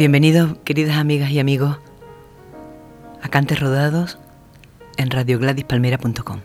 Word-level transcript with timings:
Bienvenidos, 0.00 0.56
queridas 0.64 0.96
amigas 0.96 1.30
y 1.30 1.40
amigos, 1.40 1.76
a 3.20 3.28
Cantes 3.28 3.60
Rodados 3.60 4.16
en 4.96 5.10
radiogladispalmera.com. 5.10 6.40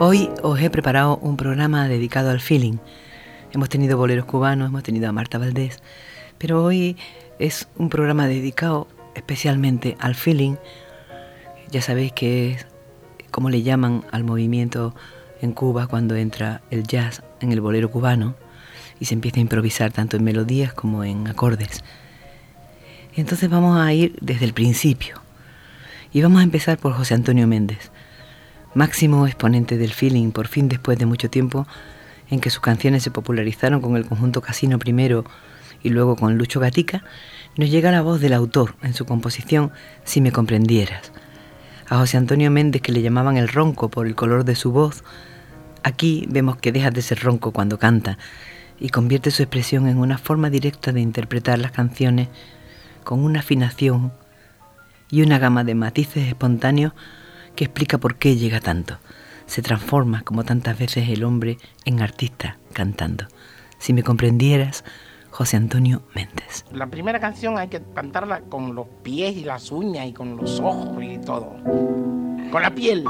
Hoy 0.00 0.30
os 0.42 0.58
he 0.62 0.70
preparado 0.70 1.18
un 1.18 1.36
programa 1.36 1.88
dedicado 1.88 2.30
al 2.30 2.40
feeling. 2.40 2.78
Hemos 3.52 3.68
tenido 3.68 3.98
boleros 3.98 4.24
cubanos, 4.24 4.70
hemos 4.70 4.82
tenido 4.82 5.10
a 5.10 5.12
Marta 5.12 5.36
Valdés, 5.36 5.82
pero 6.38 6.64
hoy 6.64 6.96
es 7.38 7.68
un 7.76 7.90
programa 7.90 8.26
dedicado 8.26 8.88
especialmente 9.14 9.98
al 10.00 10.14
feeling. 10.14 10.54
Ya 11.70 11.82
sabéis 11.82 12.12
que 12.12 12.52
es 12.52 12.66
como 13.30 13.50
le 13.50 13.60
llaman 13.60 14.06
al 14.10 14.24
movimiento 14.24 14.94
en 15.42 15.52
Cuba 15.52 15.86
cuando 15.86 16.16
entra 16.16 16.62
el 16.70 16.84
jazz 16.84 17.22
en 17.42 17.52
el 17.52 17.60
bolero 17.60 17.90
cubano 17.90 18.45
y 19.00 19.06
se 19.06 19.14
empieza 19.14 19.38
a 19.38 19.42
improvisar 19.42 19.92
tanto 19.92 20.16
en 20.16 20.24
melodías 20.24 20.72
como 20.72 21.04
en 21.04 21.28
acordes. 21.28 21.84
Entonces 23.14 23.48
vamos 23.48 23.78
a 23.78 23.92
ir 23.92 24.16
desde 24.20 24.44
el 24.44 24.52
principio. 24.52 25.20
Y 26.12 26.22
vamos 26.22 26.40
a 26.40 26.44
empezar 26.44 26.78
por 26.78 26.92
José 26.92 27.14
Antonio 27.14 27.46
Méndez, 27.46 27.90
máximo 28.74 29.26
exponente 29.26 29.76
del 29.76 29.92
feeling, 29.92 30.30
por 30.30 30.48
fin 30.48 30.68
después 30.68 30.98
de 30.98 31.06
mucho 31.06 31.28
tiempo 31.30 31.66
en 32.30 32.40
que 32.40 32.50
sus 32.50 32.60
canciones 32.60 33.02
se 33.02 33.10
popularizaron 33.10 33.80
con 33.80 33.96
el 33.96 34.06
conjunto 34.06 34.40
Casino 34.40 34.78
primero 34.78 35.24
y 35.82 35.90
luego 35.90 36.16
con 36.16 36.36
Lucho 36.36 36.60
Gatica, 36.60 37.04
nos 37.56 37.70
llega 37.70 37.92
la 37.92 38.02
voz 38.02 38.20
del 38.20 38.32
autor 38.32 38.74
en 38.82 38.94
su 38.94 39.04
composición 39.04 39.72
Si 40.04 40.20
me 40.20 40.32
comprendieras. 40.32 41.12
A 41.88 41.98
José 41.98 42.16
Antonio 42.16 42.50
Méndez, 42.50 42.82
que 42.82 42.92
le 42.92 43.02
llamaban 43.02 43.36
el 43.36 43.48
ronco 43.48 43.88
por 43.88 44.06
el 44.06 44.14
color 44.14 44.44
de 44.44 44.56
su 44.56 44.72
voz, 44.72 45.04
aquí 45.82 46.26
vemos 46.28 46.56
que 46.56 46.72
deja 46.72 46.90
de 46.90 47.02
ser 47.02 47.20
ronco 47.20 47.52
cuando 47.52 47.78
canta 47.78 48.18
y 48.78 48.90
convierte 48.90 49.30
su 49.30 49.42
expresión 49.42 49.88
en 49.88 49.98
una 49.98 50.18
forma 50.18 50.50
directa 50.50 50.92
de 50.92 51.00
interpretar 51.00 51.58
las 51.58 51.72
canciones 51.72 52.28
con 53.04 53.24
una 53.24 53.40
afinación 53.40 54.12
y 55.10 55.22
una 55.22 55.38
gama 55.38 55.64
de 55.64 55.74
matices 55.74 56.26
espontáneos 56.26 56.92
que 57.54 57.64
explica 57.64 57.98
por 57.98 58.16
qué 58.16 58.36
llega 58.36 58.60
tanto. 58.60 58.98
Se 59.46 59.62
transforma, 59.62 60.22
como 60.22 60.44
tantas 60.44 60.78
veces 60.78 61.08
el 61.08 61.24
hombre, 61.24 61.58
en 61.84 62.00
artista 62.02 62.58
cantando. 62.72 63.26
Si 63.78 63.92
me 63.92 64.02
comprendieras, 64.02 64.84
José 65.30 65.56
Antonio 65.56 66.02
Méndez. 66.14 66.64
La 66.72 66.86
primera 66.86 67.20
canción 67.20 67.58
hay 67.58 67.68
que 67.68 67.82
cantarla 67.94 68.40
con 68.40 68.74
los 68.74 68.86
pies 69.02 69.36
y 69.36 69.44
las 69.44 69.70
uñas 69.70 70.06
y 70.06 70.12
con 70.12 70.36
los 70.36 70.60
ojos 70.60 71.02
y 71.02 71.18
todo. 71.18 71.56
Con 72.50 72.62
la 72.62 72.74
piel. 72.74 73.04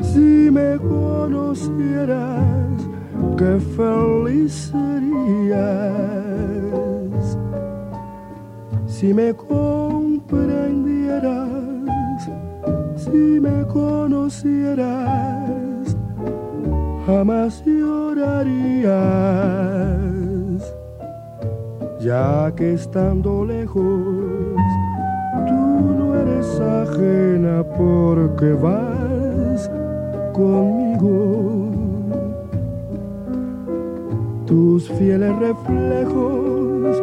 si 0.03 0.50
me 0.50 0.77
conocieras, 0.77 2.41
qué 3.39 3.61
feliz 3.77 4.73
serías. 4.73 5.62
Si 8.87 9.15
me 9.15 9.33
comprendieras, 9.34 12.29
si 12.97 13.39
me 13.41 13.65
conocieras, 13.69 15.97
jamás 17.06 17.65
llorarías, 17.65 18.93
ya 22.00 22.53
que 22.56 22.73
estando 22.73 23.44
lejos, 23.44 24.12
ajena 26.62 27.65
porque 27.77 28.53
vas 28.53 29.71
conmigo. 30.33 31.71
Tus 34.47 34.89
fieles 34.91 35.37
reflejos 35.39 37.03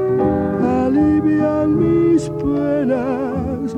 alivian 0.61 1.79
mis 1.79 2.29
penas. 2.29 3.75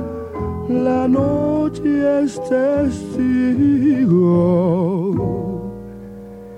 La 0.69 1.08
noche 1.08 2.24
es 2.24 2.42
testigo. 2.50 4.42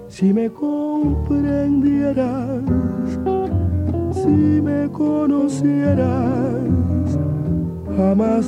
Si 0.07 0.33
me 0.33 0.49
comprendieras, 0.49 2.63
si 4.13 4.61
me 4.61 4.89
conocieras, 4.91 6.07
jamás 7.97 8.45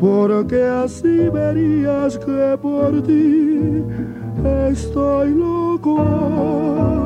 porque 0.00 0.62
así 0.62 1.28
verías 1.28 2.18
que 2.18 2.58
por 2.60 3.02
ti 3.02 3.82
estoy 4.70 5.34
loco. 5.34 7.05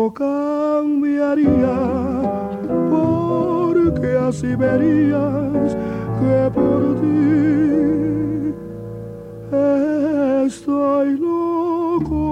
todo 0.00 0.14
cambiaría, 0.14 1.76
porque 2.88 4.16
así 4.16 4.54
verías 4.56 5.76
que 6.18 6.50
por 6.54 7.00
ti 7.00 8.54
estoy 10.46 11.18
loco. 11.18 12.26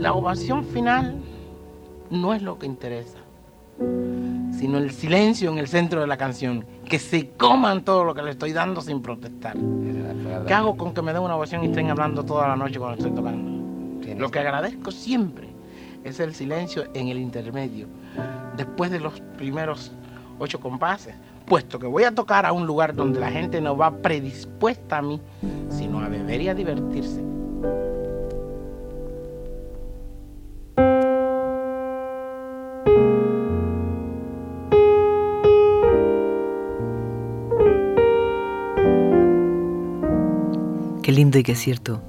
La 0.00 0.14
ovación 0.14 0.64
final 0.64 1.20
no 2.10 2.34
es 2.34 2.42
lo 2.42 2.58
que 2.58 2.66
interesa 2.66 3.19
sino 4.60 4.76
el 4.76 4.90
silencio 4.90 5.50
en 5.50 5.56
el 5.56 5.68
centro 5.68 6.02
de 6.02 6.06
la 6.06 6.18
canción, 6.18 6.66
que 6.84 6.98
se 6.98 7.30
coman 7.30 7.82
todo 7.82 8.04
lo 8.04 8.14
que 8.14 8.20
le 8.20 8.32
estoy 8.32 8.52
dando 8.52 8.82
sin 8.82 9.00
protestar. 9.00 9.56
¿Qué 10.46 10.52
hago 10.52 10.76
con 10.76 10.92
que 10.92 11.00
me 11.00 11.14
den 11.14 11.22
una 11.22 11.36
ovación 11.36 11.64
y 11.64 11.68
estén 11.68 11.88
hablando 11.88 12.22
toda 12.26 12.46
la 12.46 12.56
noche 12.56 12.78
cuando 12.78 12.98
estoy 12.98 13.12
tocando? 13.12 13.50
Lo 14.18 14.30
que 14.30 14.38
agradezco 14.38 14.90
siempre 14.90 15.48
es 16.04 16.20
el 16.20 16.34
silencio 16.34 16.84
en 16.92 17.08
el 17.08 17.16
intermedio, 17.16 17.86
después 18.58 18.90
de 18.90 19.00
los 19.00 19.18
primeros 19.38 19.92
ocho 20.38 20.60
compases, 20.60 21.14
puesto 21.46 21.78
que 21.78 21.86
voy 21.86 22.04
a 22.04 22.14
tocar 22.14 22.44
a 22.44 22.52
un 22.52 22.66
lugar 22.66 22.94
donde 22.94 23.18
la 23.18 23.30
gente 23.30 23.62
no 23.62 23.78
va 23.78 23.90
predispuesta 23.90 24.98
a 24.98 25.02
mí, 25.02 25.22
sino 25.70 26.00
a 26.00 26.08
beber 26.08 26.42
y 26.42 26.48
a 26.48 26.54
divertirse. 26.54 27.29
Lindo 41.20 41.38
y 41.38 41.42
qué 41.42 41.54
cierto 41.54 42.02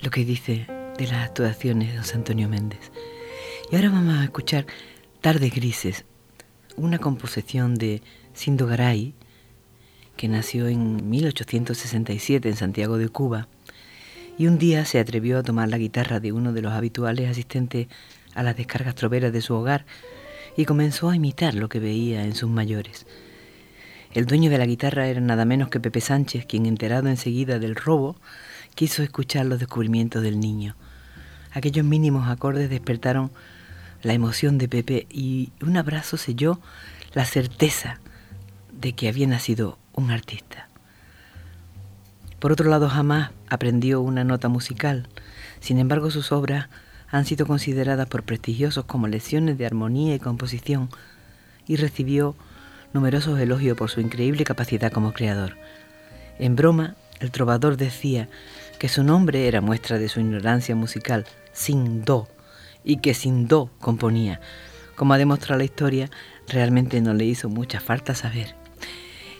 lo 0.00 0.10
que 0.10 0.24
dice 0.24 0.66
de 0.96 1.06
las 1.06 1.26
actuaciones 1.26 1.92
de 1.92 1.98
José 1.98 2.14
Antonio 2.14 2.48
Méndez. 2.48 2.90
Y 3.70 3.76
ahora 3.76 3.90
vamos 3.90 4.16
a 4.16 4.24
escuchar 4.24 4.64
Tardes 5.20 5.54
Grises, 5.54 6.06
una 6.74 6.98
composición 6.98 7.74
de 7.74 8.00
Sindo 8.32 8.66
Garay, 8.66 9.12
que 10.16 10.28
nació 10.28 10.68
en 10.68 11.10
1867 11.10 12.48
en 12.48 12.56
Santiago 12.56 12.96
de 12.96 13.10
Cuba, 13.10 13.48
y 14.38 14.46
un 14.46 14.56
día 14.56 14.86
se 14.86 14.98
atrevió 14.98 15.36
a 15.38 15.42
tomar 15.42 15.68
la 15.68 15.76
guitarra 15.76 16.18
de 16.18 16.32
uno 16.32 16.54
de 16.54 16.62
los 16.62 16.72
habituales 16.72 17.28
asistentes 17.28 17.88
a 18.34 18.42
las 18.42 18.56
descargas 18.56 18.94
troveras 18.94 19.34
de 19.34 19.42
su 19.42 19.52
hogar 19.52 19.84
y 20.56 20.64
comenzó 20.64 21.10
a 21.10 21.16
imitar 21.16 21.52
lo 21.52 21.68
que 21.68 21.78
veía 21.78 22.24
en 22.24 22.34
sus 22.34 22.48
mayores. 22.48 23.04
El 24.14 24.26
dueño 24.26 24.48
de 24.48 24.58
la 24.58 24.66
guitarra 24.66 25.08
era 25.08 25.20
nada 25.20 25.44
menos 25.44 25.70
que 25.70 25.80
Pepe 25.80 26.00
Sánchez, 26.00 26.46
quien 26.46 26.66
enterado 26.66 27.08
enseguida 27.08 27.58
del 27.58 27.74
robo, 27.74 28.14
quiso 28.76 29.02
escuchar 29.02 29.44
los 29.44 29.58
descubrimientos 29.58 30.22
del 30.22 30.38
niño. 30.38 30.76
Aquellos 31.52 31.84
mínimos 31.84 32.28
acordes 32.28 32.70
despertaron 32.70 33.32
la 34.02 34.12
emoción 34.12 34.56
de 34.56 34.68
Pepe 34.68 35.08
y 35.10 35.50
un 35.60 35.76
abrazo 35.76 36.16
selló 36.16 36.60
la 37.12 37.24
certeza 37.24 37.98
de 38.72 38.92
que 38.92 39.08
había 39.08 39.26
nacido 39.26 39.78
un 39.94 40.12
artista. 40.12 40.68
Por 42.38 42.52
otro 42.52 42.70
lado, 42.70 42.88
jamás 42.88 43.32
aprendió 43.50 44.00
una 44.00 44.22
nota 44.22 44.48
musical. 44.48 45.08
Sin 45.58 45.80
embargo, 45.80 46.12
sus 46.12 46.30
obras 46.30 46.68
han 47.08 47.24
sido 47.24 47.46
consideradas 47.46 48.08
por 48.08 48.22
prestigiosos 48.22 48.84
como 48.84 49.08
lecciones 49.08 49.58
de 49.58 49.66
armonía 49.66 50.14
y 50.14 50.20
composición 50.20 50.88
y 51.66 51.76
recibió 51.76 52.36
numerosos 52.94 53.38
elogios 53.40 53.76
por 53.76 53.90
su 53.90 54.00
increíble 54.00 54.44
capacidad 54.44 54.90
como 54.90 55.12
creador. 55.12 55.56
En 56.38 56.56
broma, 56.56 56.94
el 57.20 57.30
trovador 57.30 57.76
decía 57.76 58.28
que 58.78 58.88
su 58.88 59.04
nombre 59.04 59.48
era 59.48 59.60
muestra 59.60 59.98
de 59.98 60.08
su 60.08 60.20
ignorancia 60.20 60.74
musical, 60.74 61.26
sin 61.52 62.04
do, 62.04 62.28
y 62.84 62.98
que 62.98 63.12
sin 63.14 63.48
do 63.48 63.70
componía. 63.80 64.40
Como 64.96 65.12
ha 65.12 65.18
demostrado 65.18 65.58
la 65.58 65.64
historia, 65.64 66.08
realmente 66.48 67.00
no 67.00 67.14
le 67.14 67.24
hizo 67.24 67.48
mucha 67.48 67.80
falta 67.80 68.14
saber. 68.14 68.54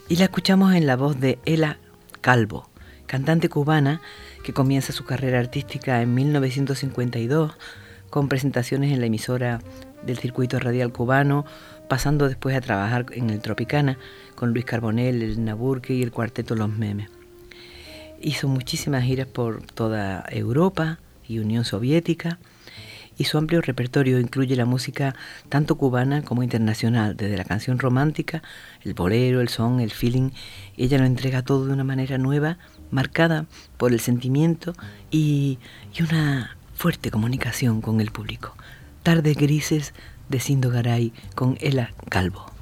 Y 0.09 0.17
la 0.17 0.25
escuchamos 0.25 0.75
en 0.75 0.87
la 0.87 0.97
voz 0.97 1.19
de 1.21 1.39
Ela 1.45 1.79
Calvo, 2.21 2.69
cantante 3.07 3.49
cubana 3.49 4.01
que 4.43 4.53
comienza 4.53 4.93
su 4.93 5.05
carrera 5.05 5.39
artística 5.39 6.03
en 6.03 6.13
1952 6.15 7.53
con 8.11 8.29
presentaciones 8.29 8.93
en 8.93 9.01
la 9.01 9.07
emisora 9.07 9.61
del 10.05 10.19
circuito 10.19 10.59
radial 10.59 10.93
cubano, 10.93 11.45
pasando 11.89 12.29
después 12.29 12.57
a 12.57 12.61
trabajar 12.61 13.07
en 13.13 13.31
el 13.31 13.41
Tropicana 13.41 13.99
con 14.35 14.53
Luis 14.53 14.65
Carbonell, 14.65 15.23
el 15.23 15.45
Naburque 15.45 15.95
y 15.95 16.03
el 16.03 16.13
cuarteto 16.13 16.55
Los 16.55 16.71
Memes. 16.71 17.11
Hizo 18.21 18.49
muchísimas 18.49 19.05
giras 19.05 19.27
por 19.27 19.63
toda 19.63 20.25
Europa 20.31 20.99
y 21.27 21.39
Unión 21.39 21.65
Soviética 21.65 22.39
y 23.17 23.25
su 23.25 23.39
amplio 23.39 23.61
repertorio 23.61 24.19
incluye 24.19 24.57
la 24.57 24.65
música 24.65 25.15
tanto 25.49 25.77
cubana 25.77 26.23
como 26.23 26.43
internacional, 26.43 27.17
desde 27.17 27.37
la 27.37 27.45
canción 27.45 27.79
romántica, 27.79 28.43
el 28.83 28.95
bolero, 28.95 29.41
el 29.41 29.49
son, 29.49 29.81
el 29.81 29.91
feeling. 29.91 30.31
Ella 30.77 30.99
lo 30.99 31.05
entrega 31.05 31.43
todo 31.43 31.67
de 31.67 31.73
una 31.73 31.85
manera 31.85 32.19
nueva, 32.19 32.59
marcada 32.91 33.47
por 33.77 33.93
el 33.93 34.01
sentimiento 34.01 34.75
y, 35.11 35.59
y 35.97 36.03
una 36.03 36.57
fuerte 36.75 37.11
comunicación 37.11 37.81
con 37.81 38.01
el 38.01 38.11
público. 38.11 38.57
Tardes 39.03 39.37
grises 39.37 39.95
de 40.29 40.41
Sindo 40.41 40.71
Garay 40.71 41.13
con 41.35 41.57
Ela 41.61 41.93
Calvo. 42.09 42.54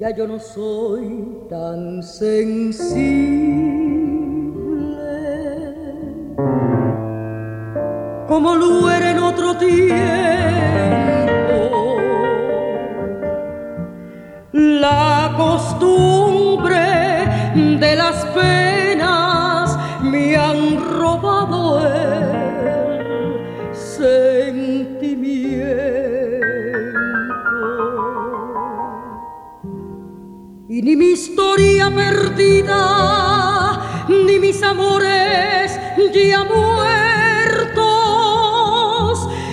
Ya 0.00 0.08
yo 0.16 0.26
no 0.26 0.38
soy 0.40 1.44
tan 1.50 2.02
sensible 2.02 3.89
historia 31.20 31.86
perdida, 31.90 32.82
ni 34.08 34.38
mis 34.38 34.62
amores 34.62 35.78
ya 36.14 36.44
muertos, 36.44 37.68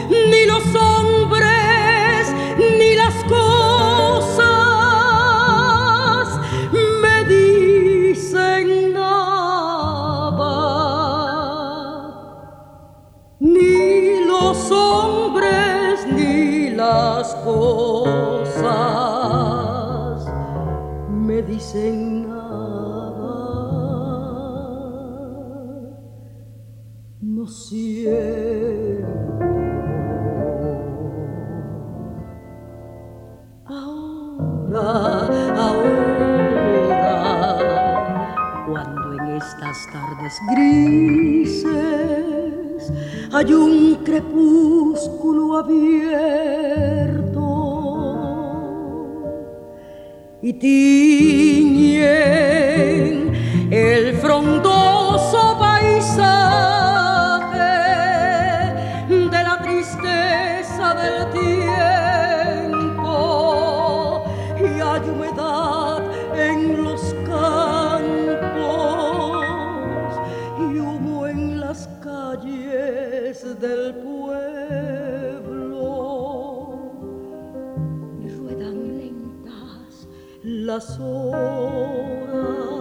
ni 0.10 0.46
los 0.46 0.64
hombres, 0.76 2.34
ni 2.80 2.96
las 2.96 3.16
cosas 3.26 4.40
me 7.02 7.26
dicen 7.26 8.94
nada. 8.94 9.26
Ni 13.42 14.24
los 14.26 14.72
hombres, 14.72 16.08
ni 16.16 16.70
las 16.70 17.36
cosas 17.44 18.97
dicen 21.58 22.30
nada. 22.30 23.34
No 27.20 27.48
siento 27.48 29.08
ahora, 33.66 34.86
ahora, 35.66 36.98
cuando 38.68 39.14
en 39.14 39.26
estas 39.38 39.78
tardes 39.92 40.36
grises 40.52 41.74
hay 43.34 43.54
un 43.54 43.96
crepúsculo 44.04 45.58
abierto 45.58 46.47
y 50.48 50.54
tiñen 50.54 52.08
el 53.70 54.14
frondoso 54.14 54.87
las 80.78 81.00
horas, 81.00 82.77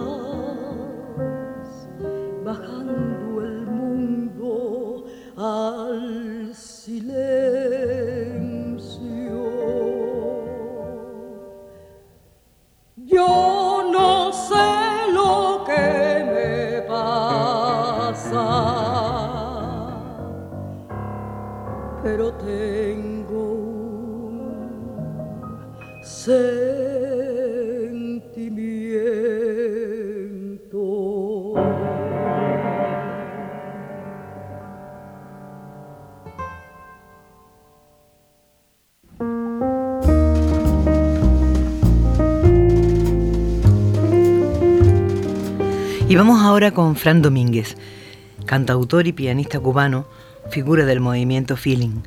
ahora 46.57 46.71
con 46.71 46.95
Fran 46.95 47.21
Domínguez, 47.21 47.77
cantautor 48.47 49.05
y 49.05 49.13
pianista 49.13 49.59
cubano, 49.59 50.07
figura 50.49 50.85
del 50.85 50.99
movimiento 50.99 51.55
Feeling. 51.55 52.01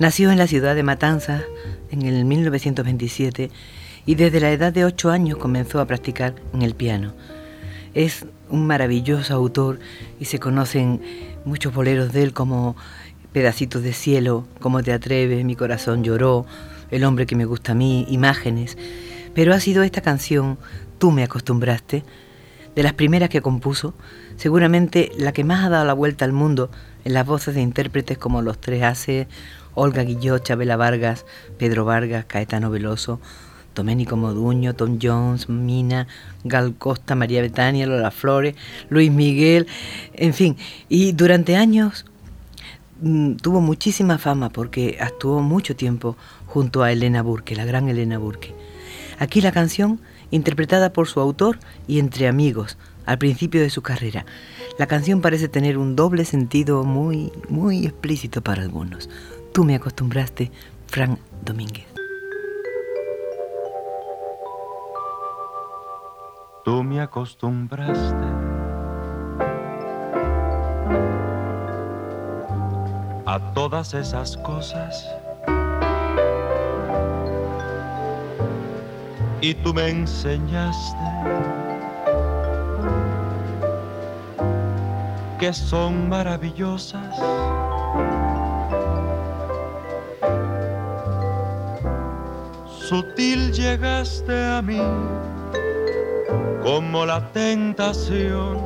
Nació 0.00 0.32
en 0.32 0.38
la 0.38 0.48
ciudad 0.48 0.74
de 0.74 0.82
Matanzas 0.82 1.44
en 1.92 2.02
el 2.02 2.24
1927 2.24 3.52
y 4.04 4.14
desde 4.16 4.40
la 4.40 4.50
edad 4.50 4.72
de 4.72 4.84
8 4.84 5.12
años 5.12 5.38
comenzó 5.38 5.78
a 5.78 5.86
practicar 5.86 6.34
en 6.52 6.62
el 6.62 6.74
piano. 6.74 7.14
Es 7.94 8.26
un 8.48 8.66
maravilloso 8.66 9.32
autor 9.32 9.78
y 10.18 10.24
se 10.24 10.40
conocen 10.40 11.00
muchos 11.44 11.72
boleros 11.72 12.12
de 12.12 12.24
él 12.24 12.32
como 12.32 12.74
Pedacitos 13.32 13.84
de 13.84 13.92
cielo, 13.92 14.48
Cómo 14.58 14.82
te 14.82 14.92
atreves, 14.92 15.44
Mi 15.44 15.54
corazón 15.54 16.02
lloró, 16.02 16.46
El 16.90 17.04
hombre 17.04 17.26
que 17.26 17.36
me 17.36 17.44
gusta 17.44 17.70
a 17.70 17.76
mí, 17.76 18.06
Imágenes. 18.08 18.76
Pero 19.36 19.54
ha 19.54 19.60
sido 19.60 19.84
esta 19.84 20.00
canción, 20.00 20.58
Tú 20.98 21.12
me 21.12 21.22
acostumbraste, 21.22 22.02
de 22.74 22.82
las 22.82 22.94
primeras 22.94 23.28
que 23.28 23.40
compuso, 23.40 23.94
seguramente 24.36 25.12
la 25.16 25.32
que 25.32 25.44
más 25.44 25.64
ha 25.64 25.68
dado 25.68 25.84
la 25.84 25.92
vuelta 25.92 26.24
al 26.24 26.32
mundo 26.32 26.70
en 27.04 27.14
las 27.14 27.26
voces 27.26 27.54
de 27.54 27.62
intérpretes 27.62 28.18
como 28.18 28.42
Los 28.42 28.60
Tres 28.60 28.82
Aces, 28.82 29.26
Olga 29.74 30.02
Guillot, 30.02 30.42
Chabela 30.42 30.76
Vargas, 30.76 31.24
Pedro 31.58 31.84
Vargas, 31.84 32.24
Caetano 32.26 32.70
Veloso, 32.70 33.20
Doménico 33.74 34.16
Moduño, 34.16 34.74
Tom 34.74 34.98
Jones, 35.02 35.48
Mina, 35.48 36.06
Gal 36.44 36.74
Costa, 36.76 37.14
María 37.14 37.42
Betania, 37.42 37.86
Lola 37.86 38.10
Flores, 38.10 38.54
Luis 38.88 39.10
Miguel, 39.10 39.66
en 40.14 40.32
fin. 40.32 40.56
Y 40.88 41.12
durante 41.12 41.56
años 41.56 42.06
mm, 43.00 43.34
tuvo 43.34 43.60
muchísima 43.60 44.18
fama 44.18 44.50
porque 44.50 44.96
actuó 45.00 45.40
mucho 45.40 45.74
tiempo 45.74 46.16
junto 46.46 46.82
a 46.82 46.92
Elena 46.92 47.22
Burke, 47.22 47.56
la 47.56 47.64
gran 47.64 47.88
Elena 47.88 48.18
Burke. 48.18 48.54
Aquí 49.18 49.40
la 49.40 49.52
canción 49.52 50.00
interpretada 50.34 50.92
por 50.92 51.06
su 51.06 51.20
autor 51.20 51.58
y 51.86 52.00
entre 52.00 52.26
amigos 52.26 52.76
al 53.06 53.18
principio 53.18 53.60
de 53.60 53.70
su 53.70 53.82
carrera. 53.82 54.26
La 54.78 54.86
canción 54.86 55.20
parece 55.20 55.48
tener 55.48 55.78
un 55.78 55.94
doble 55.94 56.24
sentido 56.24 56.82
muy, 56.82 57.32
muy 57.48 57.86
explícito 57.86 58.42
para 58.42 58.62
algunos. 58.62 59.08
Tú 59.52 59.62
me 59.62 59.76
acostumbraste, 59.76 60.50
Frank 60.88 61.18
Domínguez. 61.44 61.86
Tú 66.64 66.82
me 66.82 67.00
acostumbraste 67.00 68.24
a 73.26 73.52
todas 73.54 73.94
esas 73.94 74.36
cosas 74.38 75.06
y 79.44 79.52
tú 79.56 79.74
me 79.74 79.90
enseñaste 79.90 81.04
que 85.38 85.52
son 85.52 86.08
maravillosas. 86.08 87.14
Sutil 92.88 93.52
llegaste 93.52 94.34
a 94.46 94.62
mí 94.62 94.80
como 96.62 97.04
la 97.04 97.20
tentación. 97.32 98.56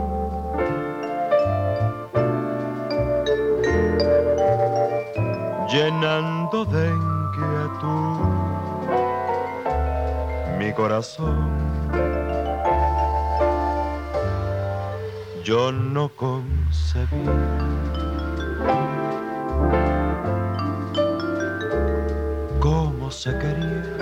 Llenando 5.68 6.64
de 6.66 6.88
inquietud 6.88 8.57
mi 10.58 10.72
corazón. 10.72 11.48
Yo 15.44 15.70
no 15.72 16.08
concebí 16.10 17.24
cómo 22.58 23.10
se 23.10 23.30
quería 23.38 23.96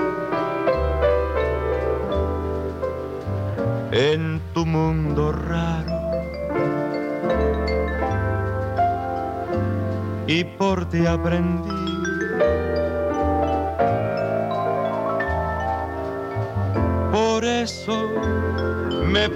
en 3.92 4.40
tu 4.54 4.64
mundo 4.64 5.32
raro. 5.32 5.94
Y 10.26 10.42
por 10.42 10.88
ti 10.88 11.06
aprendí 11.06 11.75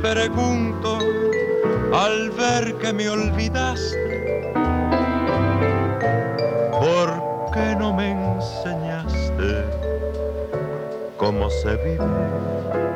pregunto 0.03 0.99
al 1.93 2.31
ver 2.31 2.75
que 2.77 2.93
me 2.93 3.09
olvidaste, 3.09 4.53
¿por 6.73 7.51
qué 7.53 7.77
no 7.79 7.93
me 7.93 8.13
enseñaste 8.13 9.65
cómo 11.17 11.51
se 11.51 11.77
vive 11.77 12.90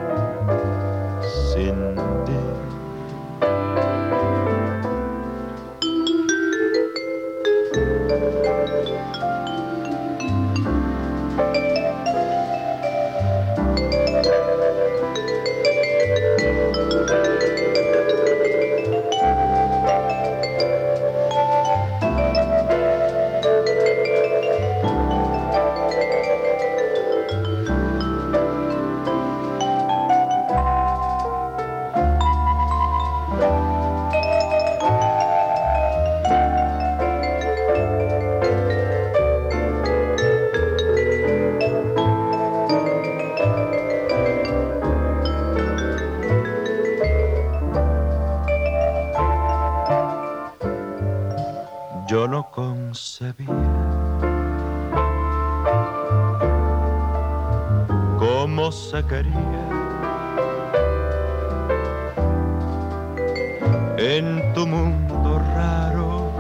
en 63.99 64.53
tu 64.55 64.67
mundo 64.67 65.39
raro. 65.55 66.33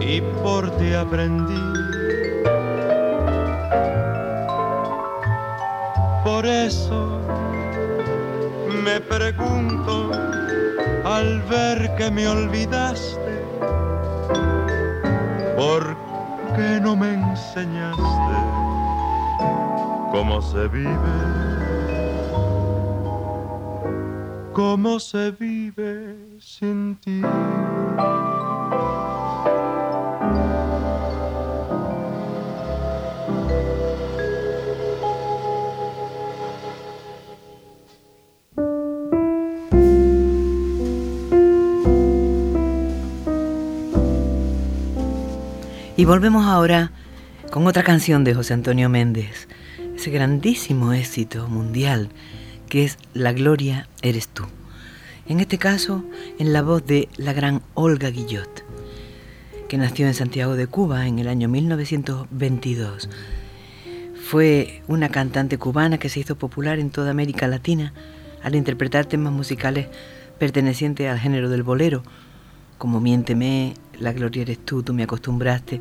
Y 0.00 0.20
por 0.42 0.70
ti 0.76 0.92
aprendí. 0.92 1.62
Por 6.24 6.46
eso 6.46 7.20
me 8.84 9.00
pregunto 9.00 10.10
al 11.04 11.42
ver 11.42 11.94
que 11.96 12.10
me 12.10 12.28
olvidaste, 12.28 12.81
cómo 20.22 20.40
se 20.40 20.68
vive, 20.68 20.88
cómo 24.52 25.00
se 25.00 25.32
vive 25.32 26.14
sin 26.38 26.94
ti. 26.94 27.22
Y 45.96 46.04
volvemos 46.04 46.46
ahora 46.46 46.92
con 47.50 47.66
otra 47.66 47.82
canción 47.82 48.22
de 48.22 48.34
José 48.34 48.54
Antonio 48.54 48.88
Méndez, 48.88 49.48
ese 50.02 50.10
grandísimo 50.10 50.92
éxito 50.92 51.46
mundial 51.46 52.08
que 52.68 52.82
es 52.82 52.98
La 53.14 53.32
Gloria 53.32 53.88
eres 54.02 54.26
tú. 54.26 54.42
En 55.28 55.38
este 55.38 55.58
caso, 55.58 56.04
en 56.40 56.52
la 56.52 56.60
voz 56.60 56.84
de 56.84 57.08
la 57.16 57.32
gran 57.32 57.62
Olga 57.74 58.10
Guillot, 58.10 58.64
que 59.68 59.78
nació 59.78 60.08
en 60.08 60.14
Santiago 60.14 60.56
de 60.56 60.66
Cuba 60.66 61.06
en 61.06 61.20
el 61.20 61.28
año 61.28 61.48
1922. 61.48 63.08
Fue 64.24 64.82
una 64.88 65.08
cantante 65.08 65.56
cubana 65.56 65.98
que 65.98 66.08
se 66.08 66.18
hizo 66.18 66.34
popular 66.34 66.80
en 66.80 66.90
toda 66.90 67.12
América 67.12 67.46
Latina 67.46 67.94
al 68.42 68.56
interpretar 68.56 69.06
temas 69.06 69.32
musicales 69.32 69.86
pertenecientes 70.36 71.08
al 71.08 71.20
género 71.20 71.48
del 71.48 71.62
bolero, 71.62 72.02
como 72.76 72.98
Miénteme, 72.98 73.74
La 74.00 74.12
Gloria 74.12 74.42
eres 74.42 74.58
tú, 74.64 74.82
tú 74.82 74.94
me 74.94 75.04
acostumbraste. 75.04 75.80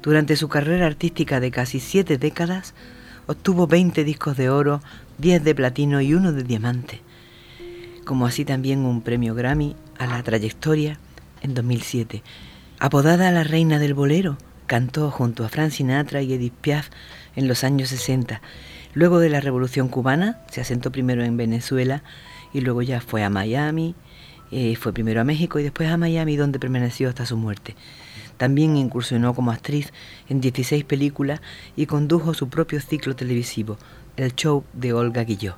Durante 0.00 0.34
su 0.36 0.48
carrera 0.48 0.86
artística 0.86 1.40
de 1.40 1.50
casi 1.50 1.78
siete 1.78 2.16
décadas, 2.16 2.72
obtuvo 3.26 3.66
20 3.66 4.04
discos 4.04 4.36
de 4.36 4.50
oro, 4.50 4.82
10 5.18 5.44
de 5.44 5.54
platino 5.54 6.00
y 6.00 6.14
uno 6.14 6.32
de 6.32 6.42
diamante, 6.42 7.00
como 8.04 8.26
así 8.26 8.44
también 8.44 8.80
un 8.80 9.00
premio 9.00 9.34
Grammy 9.34 9.76
a 9.98 10.06
la 10.06 10.22
trayectoria 10.22 10.98
en 11.42 11.54
2007. 11.54 12.22
Apodada 12.78 13.30
la 13.30 13.44
reina 13.44 13.78
del 13.78 13.94
bolero, 13.94 14.36
cantó 14.66 15.10
junto 15.10 15.44
a 15.44 15.48
Frank 15.48 15.70
Sinatra 15.70 16.22
y 16.22 16.32
Edith 16.32 16.54
Piaf 16.54 16.88
en 17.36 17.48
los 17.48 17.64
años 17.64 17.88
60. 17.90 18.40
Luego 18.94 19.18
de 19.18 19.28
la 19.28 19.40
Revolución 19.40 19.88
Cubana, 19.88 20.40
se 20.50 20.60
asentó 20.60 20.92
primero 20.92 21.24
en 21.24 21.36
Venezuela 21.36 22.02
y 22.52 22.60
luego 22.60 22.82
ya 22.82 23.00
fue 23.00 23.24
a 23.24 23.30
Miami, 23.30 23.94
eh, 24.56 24.76
fue 24.76 24.92
primero 24.92 25.20
a 25.20 25.24
México 25.24 25.58
y 25.58 25.64
después 25.64 25.88
a 25.90 25.96
Miami, 25.96 26.36
donde 26.36 26.60
permaneció 26.60 27.08
hasta 27.08 27.26
su 27.26 27.36
muerte. 27.36 27.74
También 28.36 28.76
incursionó 28.76 29.34
como 29.34 29.50
actriz 29.50 29.92
en 30.28 30.40
16 30.40 30.84
películas 30.84 31.40
y 31.74 31.86
condujo 31.86 32.34
su 32.34 32.48
propio 32.48 32.80
ciclo 32.80 33.16
televisivo, 33.16 33.78
el 34.16 34.32
show 34.36 34.62
de 34.72 34.92
Olga 34.92 35.24
Guillot. 35.24 35.56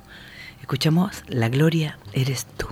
Escuchamos 0.61 1.23
La 1.27 1.47
Gloria 1.49 1.99
eres 2.13 2.47
tú. 2.57 2.65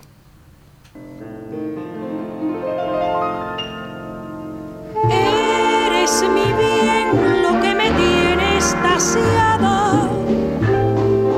Eres 5.11 6.23
mi 6.23 6.53
bien, 6.57 7.43
lo 7.43 7.61
que 7.61 7.75
me 7.75 7.91
tiene 7.91 8.57
estasiada. 8.57 10.09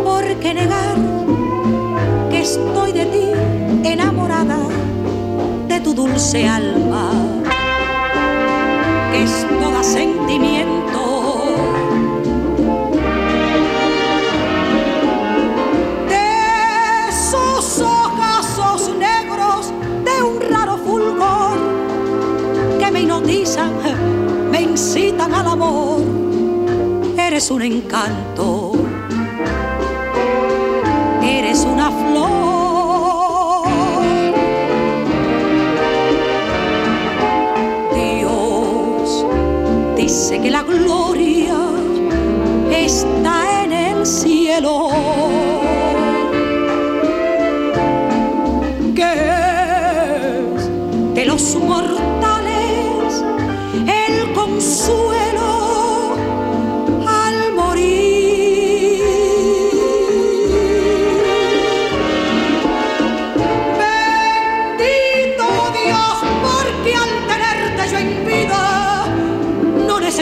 ¿Por 0.06 0.40
qué 0.40 0.54
negar 0.54 0.96
que 2.30 2.40
estoy 2.40 2.94
de 2.94 3.06
ti 3.06 3.28
enamorada, 3.84 4.67
dulce 6.18 6.48
alma, 6.48 7.12
que 9.12 9.22
es 9.22 9.46
toda 9.62 9.84
sentimiento? 9.84 11.44
De 16.10 17.12
sus 17.12 17.82
ojos 17.82 18.96
negros, 18.98 19.72
de 20.06 20.24
un 20.24 20.42
raro 20.52 20.78
fulgor 20.80 21.60
que 22.80 22.90
me 22.92 23.02
hipnotizan, 23.02 23.74
me 24.50 24.62
incitan 24.62 25.32
al 25.36 25.48
amor. 25.50 26.02
Eres 27.16 27.52
un 27.52 27.62
encanto, 27.62 28.72
eres 31.22 31.60
una 31.60 31.92
flor. 31.92 32.57
Dice 40.30 40.42
que 40.42 40.52
la 40.52 40.62
gloria 40.62 41.56
está 42.70 43.64
en 43.64 43.72
el 43.72 44.06
cielo. 44.06 44.90
Que 48.94 49.14
es 50.58 51.16
de 51.16 51.26
los 51.26 51.42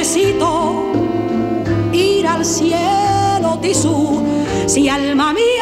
necesito 0.06 0.92
ir 1.92 2.28
al 2.28 2.46
cielo, 2.46 3.58
Tisú, 3.60 4.24
si 4.68 4.88
alma 4.88 5.34
mía. 5.34 5.55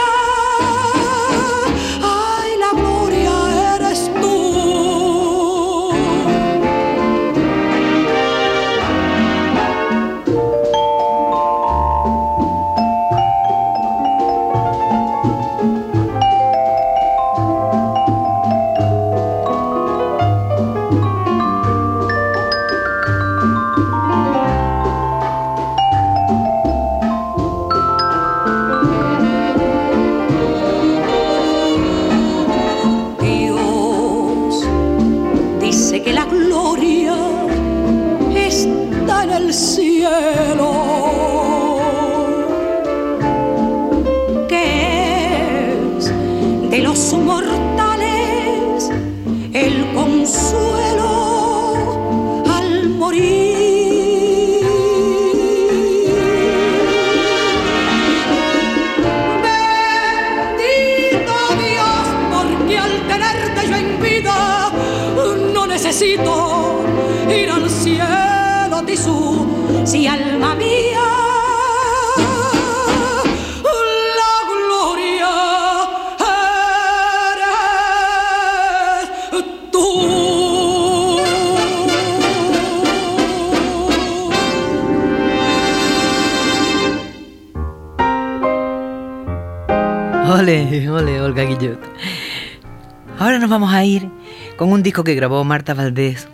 Un 94.83 94.85
disco 94.85 95.05
que 95.05 95.15
grabó 95.15 95.45
Marta 95.45 95.73
Valdés 95.73 96.27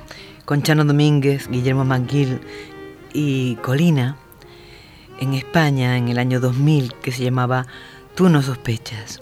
con 0.43 0.63
Chano 0.63 0.83
Domínguez, 0.83 1.47
Guillermo 1.51 1.85
Manguil 1.85 2.41
y 3.13 3.57
Colina 3.57 4.15
en 5.19 5.35
España 5.35 5.97
en 5.97 6.07
el 6.07 6.17
año 6.17 6.39
2000 6.39 6.95
que 6.95 7.11
se 7.11 7.23
llamaba 7.23 7.67
Tú 8.15 8.27
no 8.27 8.41
sospechas. 8.41 9.19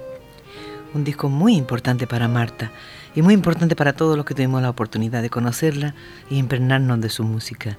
Un 0.93 1.03
disco 1.03 1.27
muy 1.27 1.57
importante 1.57 2.07
para 2.07 2.29
Marta 2.29 2.71
y 3.15 3.21
muy 3.21 3.33
importante 3.33 3.75
para 3.75 3.91
todos 3.91 4.15
los 4.15 4.25
que 4.25 4.33
tuvimos 4.33 4.61
la 4.61 4.69
oportunidad 4.69 5.21
de 5.21 5.29
conocerla 5.29 5.93
y 6.29 6.37
impregnarnos 6.37 7.01
de 7.01 7.09
su 7.09 7.25
música. 7.25 7.77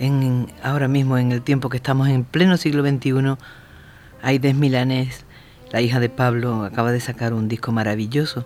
En, 0.00 0.48
ahora 0.60 0.88
mismo, 0.88 1.18
en 1.18 1.30
el 1.30 1.42
tiempo 1.42 1.68
que 1.68 1.76
estamos 1.76 2.08
en 2.08 2.24
pleno 2.24 2.56
siglo 2.56 2.82
XXI, 2.82 3.36
Aides 4.22 4.56
Milanés, 4.56 5.24
la 5.70 5.82
hija 5.82 6.00
de 6.00 6.08
Pablo, 6.08 6.64
acaba 6.64 6.90
de 6.90 6.98
sacar 6.98 7.32
un 7.32 7.46
disco 7.46 7.70
maravilloso 7.70 8.44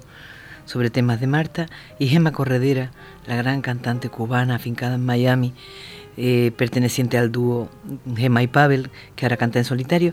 sobre 0.68 0.90
temas 0.90 1.18
de 1.18 1.26
Marta 1.26 1.66
y 1.98 2.09
Gemma 2.09 2.31
Corredera, 2.31 2.90
la 3.26 3.37
gran 3.37 3.62
cantante 3.62 4.11
cubana 4.11 4.57
afincada 4.57 4.96
en 4.96 5.04
Miami, 5.04 5.54
eh, 6.18 6.52
perteneciente 6.59 7.16
al 7.16 7.33
dúo 7.33 7.70
Gemma 8.14 8.42
y 8.42 8.48
Pavel, 8.48 8.90
que 9.16 9.24
ahora 9.24 9.38
canta 9.38 9.59
en 9.59 9.64
solitario, 9.64 10.12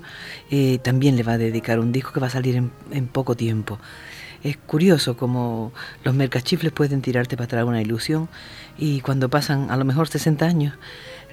eh, 0.50 0.80
también 0.82 1.18
le 1.18 1.24
va 1.24 1.34
a 1.34 1.38
dedicar 1.38 1.80
un 1.82 1.92
disco 1.92 2.14
que 2.14 2.22
va 2.22 2.28
a 2.28 2.30
salir 2.30 2.56
en, 2.56 3.08
poco 3.08 3.36
tiempo. 3.36 3.80
Es 4.44 4.56
curioso 4.56 5.18
como 5.18 5.74
los 6.06 6.16
mercachifles 6.16 6.72
pueden 6.72 7.02
tirarte 7.02 7.36
para 7.36 7.46
atrás 7.46 7.66
una 7.66 7.82
ilusión 7.82 8.30
y 8.78 9.02
cuando 9.02 9.30
pasan 9.30 9.70
a 9.72 9.76
lo 9.76 9.84
mejor 9.84 10.08
60 10.08 10.46
años, 10.46 10.74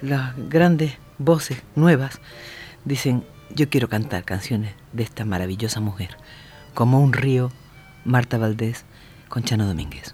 las 0.01 0.33
grandes 0.49 0.97
voces 1.17 1.61
nuevas 1.75 2.19
dicen, 2.83 3.23
yo 3.55 3.69
quiero 3.69 3.87
cantar 3.87 4.25
canciones 4.25 4.73
de 4.91 5.03
esta 5.03 5.23
maravillosa 5.23 5.79
mujer, 5.79 6.17
como 6.73 6.99
un 6.99 7.13
río, 7.13 7.51
Marta 8.03 8.37
Valdés, 8.37 8.83
con 9.33 9.41
Chano 9.41 9.65
Domínguez. 9.65 10.13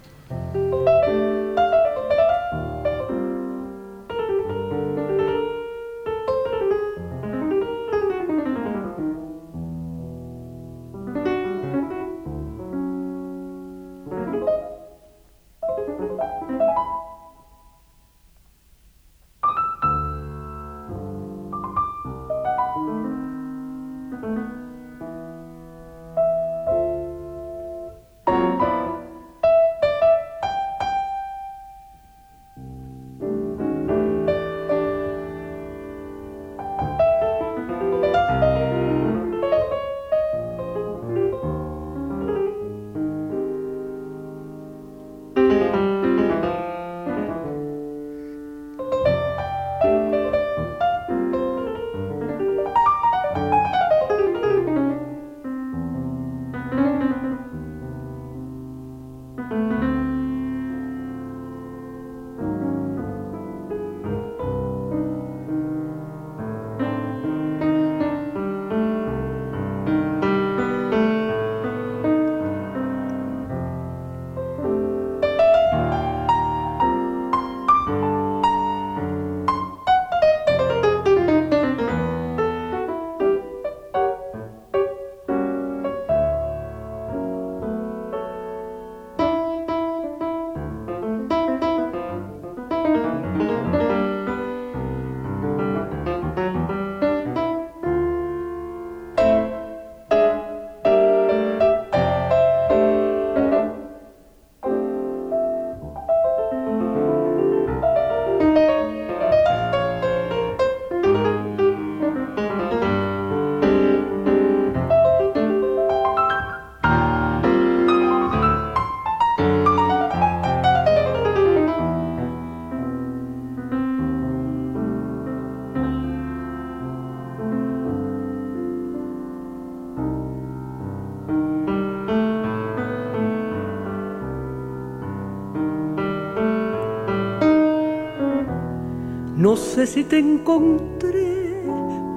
Si 139.92 140.04
te 140.04 140.18
encontré, 140.18 141.64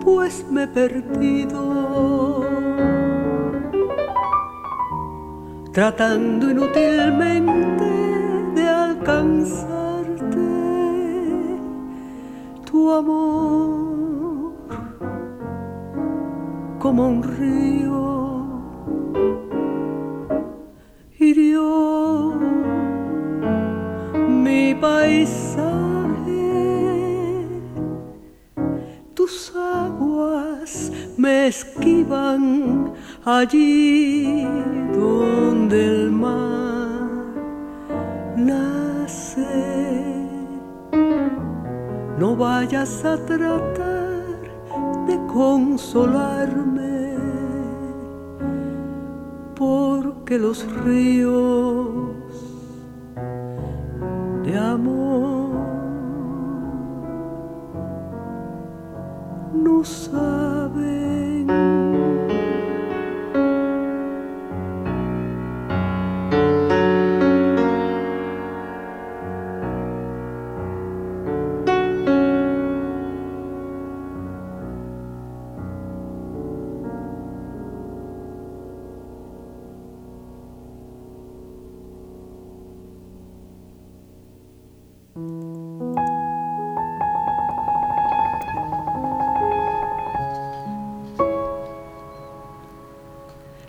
pues 0.03 0.45
me 0.51 0.63
he 0.65 0.67
perdido. 0.67 2.45
Tratando 5.71 6.51
inútilmente 6.51 7.89
de 8.53 8.69
alcanzarte 8.69 9.65
tu 12.63 12.91
amor 12.91 14.53
como 16.77 17.07
un 17.07 17.23
río 17.23 17.62
allí 33.43 34.47
donde 34.95 35.77
el 35.86 36.12
mar 36.12 37.10
nace. 38.38 39.45
No 42.17 42.36
vayas 42.38 43.03
a 43.03 43.17
tratar 43.25 44.39
de 45.08 45.15
consolarme, 45.39 47.17
porque 49.56 50.39
los 50.39 50.58
ríos 50.86 51.42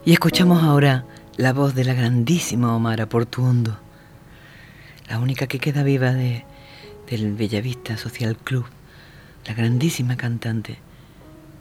Y 0.07 0.13
escuchamos 0.13 0.63
ahora 0.63 1.07
la 1.39 1.55
voz 1.55 1.75
de 1.75 1.83
la 1.83 1.95
grandísima 1.95 2.77
Omara 2.77 3.09
Portuondo, 3.09 3.79
la 5.09 5.19
única 5.19 5.47
que 5.47 5.59
queda 5.59 5.83
viva 5.83 6.13
de, 6.13 6.45
del 7.09 7.33
Bellavista 7.33 7.97
Social 7.97 8.37
Club, 8.37 8.67
la 9.47 9.55
grandísima 9.55 10.19
cantante 10.19 10.77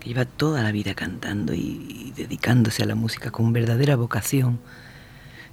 que 0.01 0.09
lleva 0.09 0.25
toda 0.25 0.61
la 0.61 0.73
vida 0.73 0.93
cantando 0.93 1.53
y, 1.53 2.11
dedicándose 2.17 2.83
a 2.83 2.85
la 2.85 2.95
música 2.95 3.31
con 3.31 3.53
verdadera 3.53 3.95
vocación 3.95 4.59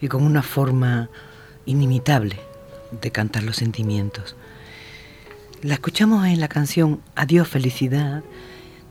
y 0.00 0.08
con 0.08 0.24
una 0.24 0.42
forma 0.42 1.10
inimitable 1.66 2.40
de 3.00 3.12
cantar 3.12 3.44
los 3.44 3.54
sentimientos. 3.54 4.34
La 5.62 5.74
escuchamos 5.74 6.26
en 6.26 6.40
la 6.40 6.48
canción 6.48 7.00
Adiós 7.14 7.46
Felicidad 7.46 8.24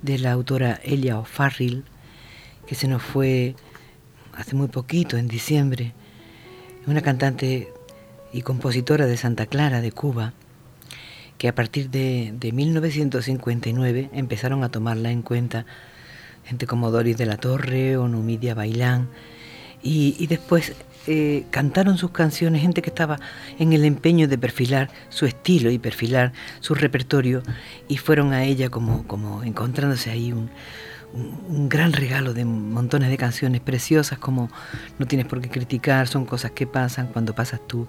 de 0.03 0.19
la 0.19 0.31
autora 0.31 0.79
Elia 0.85 1.19
O'Farrill 1.19 1.83
que 2.65 2.75
se 2.75 2.87
nos 2.87 3.01
fue 3.03 3.55
hace 4.39 4.55
muy 4.55 4.69
poquito, 4.69 5.17
en 5.17 5.27
diciembre. 5.27 5.93
Una 6.87 7.01
cantante 7.01 7.73
y 8.31 8.41
compositora 8.41 9.05
de 9.05 9.17
Santa 9.17 9.45
Clara, 9.45 9.81
de 9.81 9.91
Cuba, 9.91 10.33
que 11.37 11.49
a 11.49 11.55
partir 11.55 11.89
de, 11.89 12.33
1959 12.41 14.09
empezaron 14.13 14.63
a 14.63 14.69
tomarla 14.69 15.11
en 15.11 15.23
cuenta 15.23 15.65
gente 16.45 16.67
como 16.67 16.89
Doris 16.89 17.17
de 17.17 17.25
la 17.25 17.37
Torre 17.37 17.97
o 17.97 18.07
Numidia 18.07 18.55
Bailán, 18.55 19.09
y, 19.81 20.25
después 20.27 20.73
eh, 21.07 21.45
cantaron 21.51 21.97
sus 21.97 22.11
canciones 22.11 22.61
gente 22.61 22.81
que 22.81 22.89
estaba 22.89 23.17
en 23.59 23.71
el 23.71 23.85
empeño 23.85 24.27
de 24.27 24.37
perfilar 24.37 24.89
su 25.09 25.25
estilo 25.25 25.71
y 25.71 25.79
perfilar 25.79 26.31
su 26.61 26.75
repertorio, 26.75 27.43
y 27.89 27.97
fueron 27.97 28.31
a 28.31 28.45
ella 28.45 28.69
como, 28.69 29.05
como 29.05 29.43
encontrándose 29.43 30.11
ahí 30.11 30.31
un, 30.31 30.49
un, 31.13 31.69
gran 31.69 31.93
regalo 31.93 32.33
de 32.33 32.45
montones 32.45 33.09
de 33.09 33.17
canciones 33.17 33.61
preciosas 33.61 34.19
como 34.19 34.49
No 34.97 35.07
tienes 35.07 35.27
por 35.27 35.41
qué 35.41 35.49
criticar, 35.49 36.07
son 36.07 36.25
cosas 36.25 36.51
que 36.51 36.67
pasan 36.67 37.07
cuando 37.07 37.33
pasas 37.33 37.61
tú, 37.67 37.87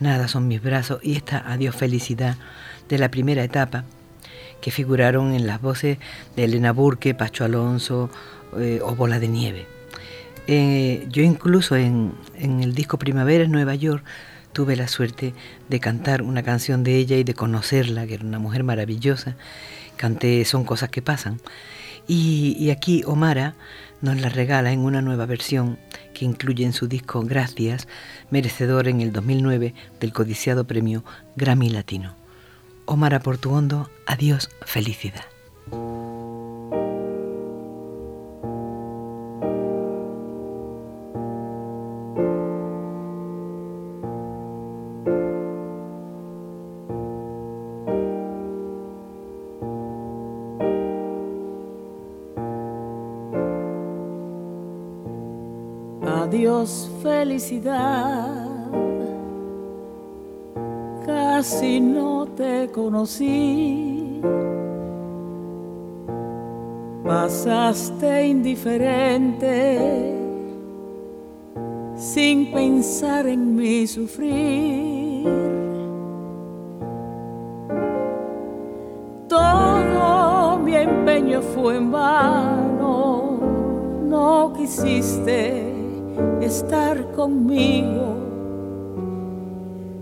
nada 0.00 0.28
son 0.28 0.48
mis 0.48 0.62
brazos 0.62 1.00
y 1.02 1.16
esta 1.16 1.44
Adiós 1.46 1.74
felicidad 1.74 2.36
de 2.88 2.98
la 2.98 3.10
primera 3.10 3.42
etapa 3.42 3.84
que 4.60 4.70
figuraron 4.70 5.34
en 5.34 5.46
las 5.46 5.60
voces 5.60 5.98
de 6.36 6.44
Elena 6.44 6.72
Burke, 6.72 7.14
Pacho 7.14 7.44
Alonso 7.44 8.10
eh, 8.58 8.80
o 8.82 8.94
Bola 8.94 9.18
de 9.18 9.28
Nieve. 9.28 9.66
Eh, 10.46 11.06
yo 11.10 11.22
incluso 11.22 11.76
en, 11.76 12.12
en 12.36 12.62
el 12.62 12.74
disco 12.74 12.98
Primavera 12.98 13.44
en 13.44 13.52
Nueva 13.52 13.74
York 13.74 14.04
tuve 14.54 14.76
la 14.76 14.88
suerte 14.88 15.34
de 15.68 15.80
cantar 15.80 16.22
una 16.22 16.42
canción 16.42 16.82
de 16.84 16.96
ella 16.96 17.16
y 17.16 17.24
de 17.24 17.34
conocerla, 17.34 18.06
que 18.06 18.14
era 18.14 18.24
una 18.24 18.38
mujer 18.38 18.64
maravillosa. 18.64 19.36
Canté 19.96 20.44
Son 20.46 20.64
cosas 20.64 20.88
que 20.88 21.02
pasan. 21.02 21.40
Y, 22.06 22.70
aquí 22.70 23.02
Omara 23.06 23.54
nos 24.00 24.20
la 24.20 24.28
regala 24.28 24.72
en 24.72 24.80
una 24.80 25.00
nueva 25.00 25.26
versión 25.26 25.78
que 26.12 26.24
incluye 26.24 26.64
en 26.64 26.72
su 26.72 26.86
disco 26.86 27.22
Gracias, 27.22 27.88
merecedor 28.30 28.88
en 28.88 29.00
el 29.00 29.12
2009 29.12 29.74
del 30.00 30.12
codiciado 30.12 30.64
premio 30.66 31.04
Grammy 31.36 31.70
Latino. 31.70 32.14
Omara 32.84 33.20
Portuondo, 33.20 33.90
adiós, 34.06 34.50
felicidad. 34.66 35.24
Felicidad. 57.02 58.46
Casi 61.06 61.80
no 61.80 62.26
te 62.36 62.70
conocí. 62.72 64.20
Pasaste 67.04 68.26
indiferente 68.26 70.14
sin 71.96 72.50
pensar 72.52 73.26
en 73.26 73.54
mi 73.54 73.86
sufrir. 73.86 75.28
Todo 79.28 80.58
mi 80.58 80.74
empeño 80.74 81.40
fue 81.42 81.76
en 81.76 81.92
vano, 81.92 83.38
no 84.04 84.52
quisiste 84.56 85.63
estar 86.44 87.12
conmigo. 87.12 88.16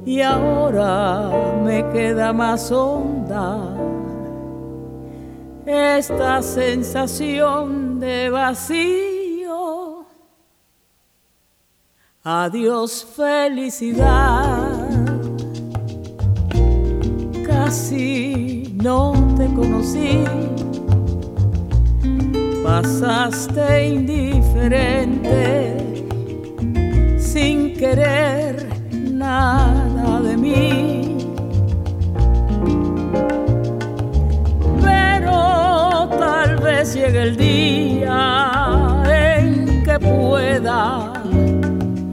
Y 0.05 0.21
ahora 0.21 1.31
me 1.65 1.89
queda 1.91 2.33
más 2.33 2.73
honda 2.73 3.73
esta 5.65 6.43
sensación 6.43 8.01
de 8.01 8.31
vacío. 8.31 10.07
Adiós 12.25 13.05
felicidad, 13.17 14.89
casi 17.45 18.77
no 18.83 19.13
te 19.37 19.47
conocí, 19.55 20.25
pasaste 22.63 23.89
indiferente 23.89 25.82
querer 27.83 28.65
nada 28.93 30.21
de 30.21 30.37
mí. 30.37 31.19
Pero 34.81 36.09
tal 36.21 36.59
vez 36.59 36.95
llegue 36.95 37.23
el 37.23 37.37
día 37.37 39.03
en 39.09 39.83
que 39.83 39.99
pueda 39.99 41.13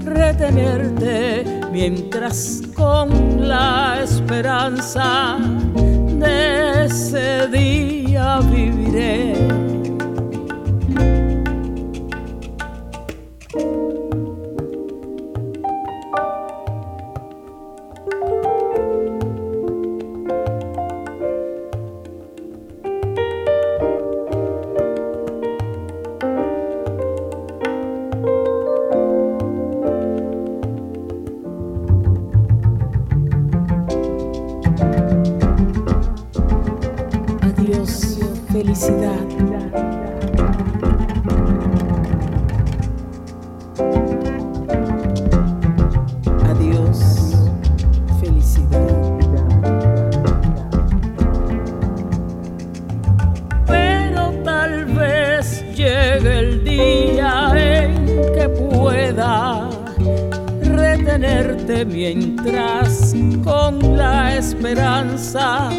retenerte 0.06 1.62
mientras 1.72 2.64
con 2.74 3.48
la 3.48 4.00
esperanza 4.02 5.38
de 6.24 6.86
ese 6.86 7.48
día 7.48 8.40
viviré 8.40 9.36
felicidad. 38.70 39.18
Adiós, 46.50 47.34
felicidad. 48.20 48.90
Pero 53.66 54.34
tal 54.44 54.86
vez 54.86 55.66
llegue 55.76 56.40
el 56.40 56.64
día 56.64 57.52
en 57.56 58.06
que 58.36 58.50
pueda 58.50 59.68
retenerte 60.62 61.86
mientras 61.86 63.16
con 63.44 63.98
la 63.98 64.36
esperanza 64.36 65.70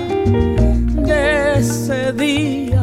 de 1.06 1.58
ese 1.58 2.12
día 2.14 2.79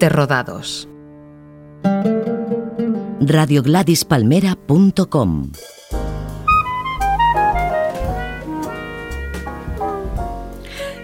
rodados. 0.00 0.88
radiogladispalmera.com 3.20 5.50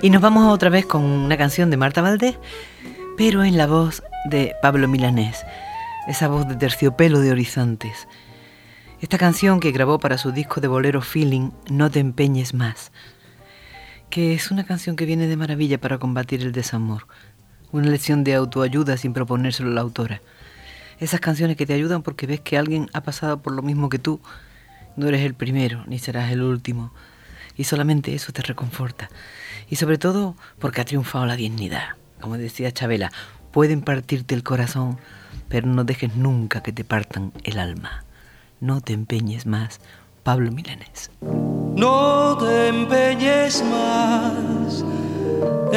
Y 0.02 0.10
nos 0.10 0.22
vamos 0.22 0.52
otra 0.52 0.70
vez 0.70 0.86
con 0.86 1.02
una 1.02 1.36
canción 1.36 1.70
de 1.70 1.76
Marta 1.76 2.02
Valdés, 2.02 2.36
pero 3.16 3.44
en 3.44 3.56
la 3.56 3.66
voz 3.66 4.02
de 4.24 4.54
Pablo 4.62 4.88
Milanés, 4.88 5.44
esa 6.08 6.28
voz 6.28 6.48
de 6.48 6.56
terciopelo 6.56 7.20
de 7.20 7.30
horizontes. 7.30 8.08
Esta 9.00 9.18
canción 9.18 9.60
que 9.60 9.72
grabó 9.72 9.98
para 9.98 10.18
su 10.18 10.32
disco 10.32 10.60
de 10.60 10.68
bolero 10.68 11.02
Feeling, 11.02 11.50
No 11.70 11.90
te 11.90 12.00
empeñes 12.00 12.54
más, 12.54 12.92
que 14.08 14.34
es 14.34 14.50
una 14.50 14.64
canción 14.64 14.96
que 14.96 15.06
viene 15.06 15.26
de 15.26 15.36
maravilla 15.36 15.80
para 15.80 15.98
combatir 15.98 16.42
el 16.42 16.52
desamor 16.52 17.06
una 17.72 17.88
lección 17.88 18.24
de 18.24 18.34
autoayuda 18.34 18.96
sin 18.96 19.12
proponérselo 19.12 19.70
a 19.70 19.74
la 19.74 19.80
autora. 19.80 20.20
Esas 20.98 21.20
canciones 21.20 21.56
que 21.56 21.66
te 21.66 21.72
ayudan 21.72 22.02
porque 22.02 22.26
ves 22.26 22.40
que 22.40 22.58
alguien 22.58 22.88
ha 22.92 23.02
pasado 23.02 23.40
por 23.40 23.54
lo 23.54 23.62
mismo 23.62 23.88
que 23.88 23.98
tú. 23.98 24.20
No 24.96 25.08
eres 25.08 25.22
el 25.22 25.34
primero, 25.34 25.84
ni 25.86 25.98
serás 25.98 26.30
el 26.30 26.42
último. 26.42 26.92
Y 27.56 27.64
solamente 27.64 28.14
eso 28.14 28.32
te 28.32 28.42
reconforta. 28.42 29.08
Y 29.68 29.76
sobre 29.76 29.98
todo 29.98 30.36
porque 30.58 30.80
ha 30.80 30.84
triunfado 30.84 31.26
la 31.26 31.36
dignidad. 31.36 31.90
Como 32.20 32.36
decía 32.36 32.72
Chabela, 32.72 33.12
pueden 33.50 33.80
partirte 33.82 34.34
el 34.34 34.42
corazón, 34.42 34.98
pero 35.48 35.66
no 35.66 35.84
dejes 35.84 36.16
nunca 36.16 36.62
que 36.62 36.72
te 36.72 36.84
partan 36.84 37.32
el 37.44 37.58
alma. 37.58 38.04
No 38.60 38.82
te 38.82 38.92
empeñes 38.92 39.46
más, 39.46 39.80
Pablo 40.22 40.52
Milanés. 40.52 41.10
No 41.22 42.36
te 42.38 42.68
empeñes 42.68 43.64
más 43.64 44.84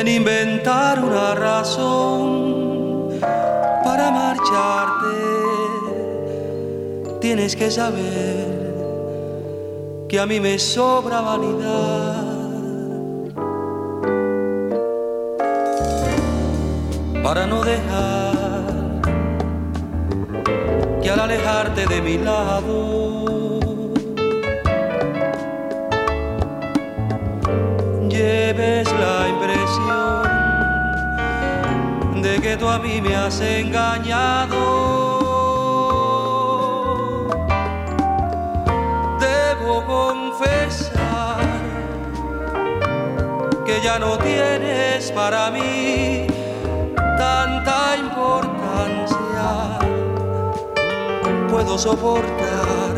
en 0.04 0.10
inventar 0.10 1.00
una 1.02 1.34
razón 1.34 3.10
para 3.86 4.12
marcharte. 4.12 5.16
Tienes 7.22 7.56
que 7.56 7.72
saber 7.72 8.74
que 10.10 10.20
a 10.20 10.26
mí 10.26 10.42
me 10.42 10.60
sobra 10.60 11.22
vanidad. 11.22 12.22
Para 17.24 17.48
no 17.48 17.64
dejar 17.64 19.02
que 21.02 21.10
al 21.10 21.20
alejarte 21.22 21.88
de 21.88 22.02
mi 22.02 22.18
lado 22.18 23.03
tú 32.58 32.68
a 32.68 32.80
mí 32.80 33.02
me 33.02 33.16
has 33.16 33.40
engañado. 33.42 34.60
Debo 39.20 39.84
confesar 39.86 41.46
que 43.66 43.82
ya 43.82 43.98
no 44.00 44.18
tienes 44.18 45.12
para 45.12 45.50
mí 45.52 46.28
tanta 47.18 47.98
importancia. 47.98 49.80
Puedo 51.50 51.78
soportar 51.78 52.94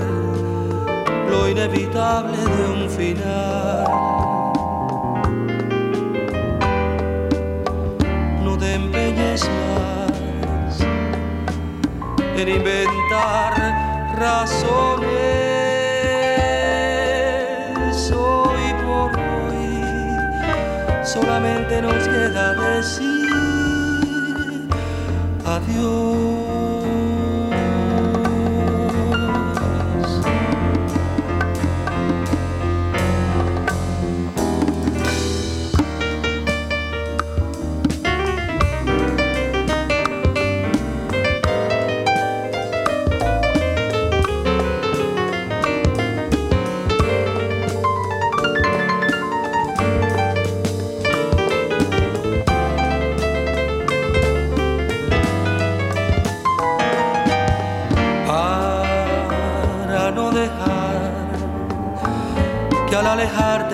lo 1.30 1.50
inevitable 1.50 2.38
de 2.38 2.84
un 2.84 2.89
final. 2.89 4.14
En 12.38 12.48
inventar 12.48 13.54
razones. 14.17 15.12
Hoy 18.12 18.74
por 18.86 19.12
hoy 19.19 19.84
solamente 21.04 21.82
nos 21.82 22.08
queda 22.08 22.54
decir 22.54 23.30
adiós. 25.45 26.55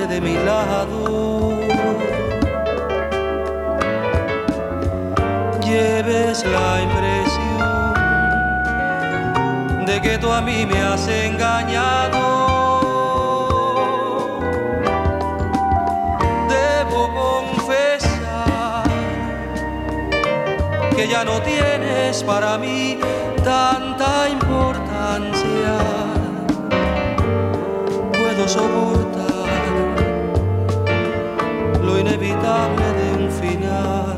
De 0.07 0.21
mi 0.21 0.33
lado. 0.33 1.59
Lleves 5.63 6.43
la 6.45 6.81
impresión 6.81 7.93
de 9.85 10.01
que 10.01 10.17
tú 10.17 10.31
a 10.31 10.41
mí 10.41 10.65
me 10.65 10.81
has 10.81 11.07
engañado. 11.07 12.21
Debo 16.49 17.09
confesar 17.13 18.83
que 20.95 21.07
ya 21.07 21.23
no 21.23 21.41
tienes 21.41 22.23
para 22.23 22.57
mí 22.57 22.99
tanta 23.43 24.29
importancia. 24.29 25.77
Puedo 28.11 28.47
soportar 28.47 29.00
inevitable 32.51 32.85
de 32.93 33.07
un 33.23 33.31
final. 33.31 34.17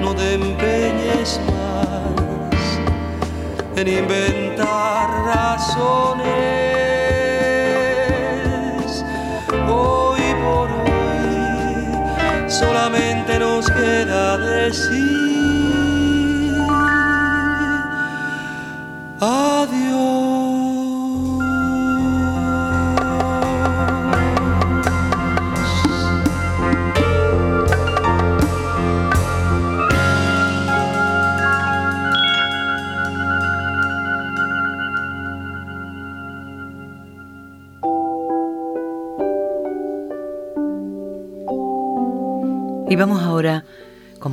No 0.00 0.14
te 0.14 0.34
empeñes 0.34 1.40
más 1.46 2.78
en 3.76 3.88
inventar 3.88 5.08
razones. 5.26 6.24
Hoy 9.68 10.22
por 10.42 10.68
hoy 10.70 12.50
solamente 12.50 13.38
nos 13.38 13.70
queda 13.70 14.38
decir. 14.38 15.21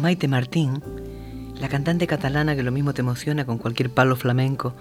Maite 0.10 0.28
Martín, 0.28 0.82
la 1.60 1.70
cantante 1.70 2.08
catalana 2.08 2.56
que 2.56 2.64
lo 2.64 2.72
mismo 2.72 2.96
te 2.96 3.02
emociona 3.02 3.46
con 3.46 3.60
cualquier 3.60 3.92
palo 3.92 4.16
flamenco, 4.16 4.74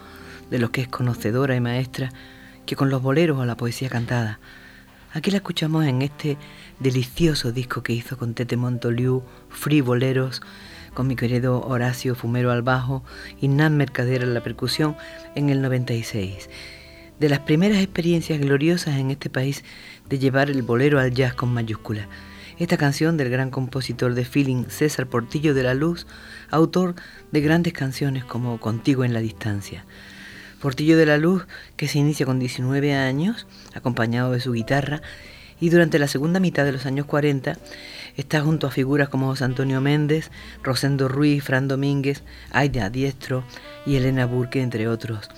de 0.49 0.59
los 0.59 0.71
que 0.71 0.81
es 0.81 0.89
conocedora 0.89 1.55
y 1.55 1.61
maestra, 1.61 2.11
que 2.65 2.77
con 2.77 2.89
los 2.89 3.03
boleros 3.03 3.39
o 3.39 3.45
la 3.45 3.55
poesía 3.55 3.91
cantada. 3.91 4.41
Aquí 5.13 5.31
la 5.31 5.37
escuchamos 5.37 5.85
en 5.85 6.01
este 6.01 6.39
delicioso 6.81 7.53
disco 7.53 7.83
que 7.83 7.93
hizo 7.93 8.17
con 8.17 8.33
Tete 8.33 8.57
Montoliu, 8.57 9.23
Free 9.51 9.83
Boleros, 9.83 10.41
con 10.95 11.07
mi 11.07 11.15
querido 11.15 11.61
Horacio 11.61 12.15
Fumero 12.15 12.51
al 12.51 12.63
bajo 12.63 13.05
y 13.39 13.49
Nan 13.49 13.77
Mercader 13.77 14.23
en 14.23 14.33
la 14.33 14.43
percusión 14.43 14.97
en 15.35 15.51
el 15.51 15.61
96. 15.61 16.49
De 17.21 17.29
las 17.29 17.41
primeras 17.41 17.83
experiencias 17.83 18.41
gloriosas 18.41 18.97
en 18.97 19.11
este 19.11 19.29
país 19.29 19.63
de 20.09 20.19
llevar 20.19 20.49
el 20.49 20.63
bolero 20.63 20.99
al 20.99 21.13
jazz 21.13 21.35
con 21.35 21.53
mayúsculas 21.53 22.07
esta 22.59 22.77
canción 22.77 23.17
del 23.17 23.31
gran 23.31 23.51
compositor 23.51 24.15
de 24.15 24.25
feeling 24.25 24.65
César 24.69 25.07
Portillo 25.07 25.55
de 25.55 25.63
la 25.63 25.75
Luz, 25.75 26.07
autor 26.51 26.97
de 27.31 27.41
grandes 27.41 27.73
canciones 27.73 28.25
como 28.25 28.59
Contigo 28.59 29.05
en 29.05 29.15
la 29.15 29.21
Distancia. 29.21 29.85
Portillo 30.61 30.99
de 30.99 31.07
la 31.07 31.19
Luz, 31.19 31.47
que 31.77 31.87
se 31.87 32.01
inicia 32.01 32.27
con 32.27 32.41
19 32.41 32.95
años, 32.95 33.47
acompañado 33.75 34.33
de 34.33 34.41
su 34.41 34.53
guitarra, 34.53 35.03
y 35.61 35.71
durante 35.71 35.99
la 36.01 36.09
segunda 36.09 36.41
mitad 36.41 36.65
de 36.65 36.73
los 36.73 36.87
años 36.87 37.07
40 37.07 37.57
está 38.17 38.41
junto 38.41 38.67
a 38.67 38.71
figuras 38.73 39.09
como 39.09 39.33
Antonio 39.41 39.81
Méndez, 39.81 40.31
Rosendo 40.63 41.09
Ruiz, 41.09 41.45
Fran 41.45 41.69
Domínguez, 41.69 42.23
Aida 42.51 42.91
Diestro 42.91 43.45
y 43.87 43.97
Elena 43.97 44.27
Burke, 44.27 44.61
entre 44.63 44.89
otros, 44.89 45.29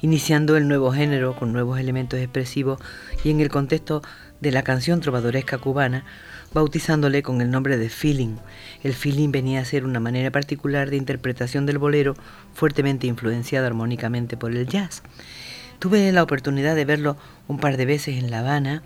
iniciando 0.00 0.56
el 0.56 0.68
nuevo 0.68 0.92
género 0.92 1.34
con 1.36 1.52
nuevos 1.52 1.80
elementos 1.80 2.20
expresivos 2.20 2.80
y 3.24 3.30
en 3.30 3.40
el 3.40 3.48
contexto 3.48 4.02
de 4.40 4.52
la 4.52 4.62
canción 4.62 5.00
trovadoresca 5.00 5.58
cubana, 5.58 6.04
bautizándole 6.52 7.22
con 7.22 7.40
el 7.40 7.50
nombre 7.50 7.76
de 7.76 7.88
feeling. 7.88 8.36
El 8.82 8.94
feeling 8.94 9.30
venía 9.30 9.60
a 9.60 9.64
ser 9.64 9.84
una 9.84 10.00
manera 10.00 10.30
particular 10.30 10.90
de 10.90 10.96
interpretación 10.96 11.66
del 11.66 11.78
bolero, 11.78 12.14
fuertemente 12.54 13.06
influenciada 13.06 13.66
armónicamente 13.66 14.36
por 14.36 14.52
el 14.52 14.66
jazz. 14.66 15.02
Tuve 15.78 16.10
la 16.12 16.22
oportunidad 16.22 16.74
de 16.74 16.84
verlo 16.84 17.16
un 17.46 17.58
par 17.58 17.76
de 17.76 17.86
veces 17.86 18.18
en 18.18 18.30
La 18.30 18.40
Habana 18.40 18.82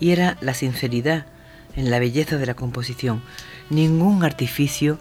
y 0.00 0.10
era 0.10 0.36
la 0.40 0.54
sinceridad, 0.54 1.26
en 1.76 1.90
la 1.90 1.98
belleza 1.98 2.38
de 2.38 2.46
la 2.46 2.54
composición, 2.54 3.22
ningún 3.70 4.24
artificio 4.24 4.98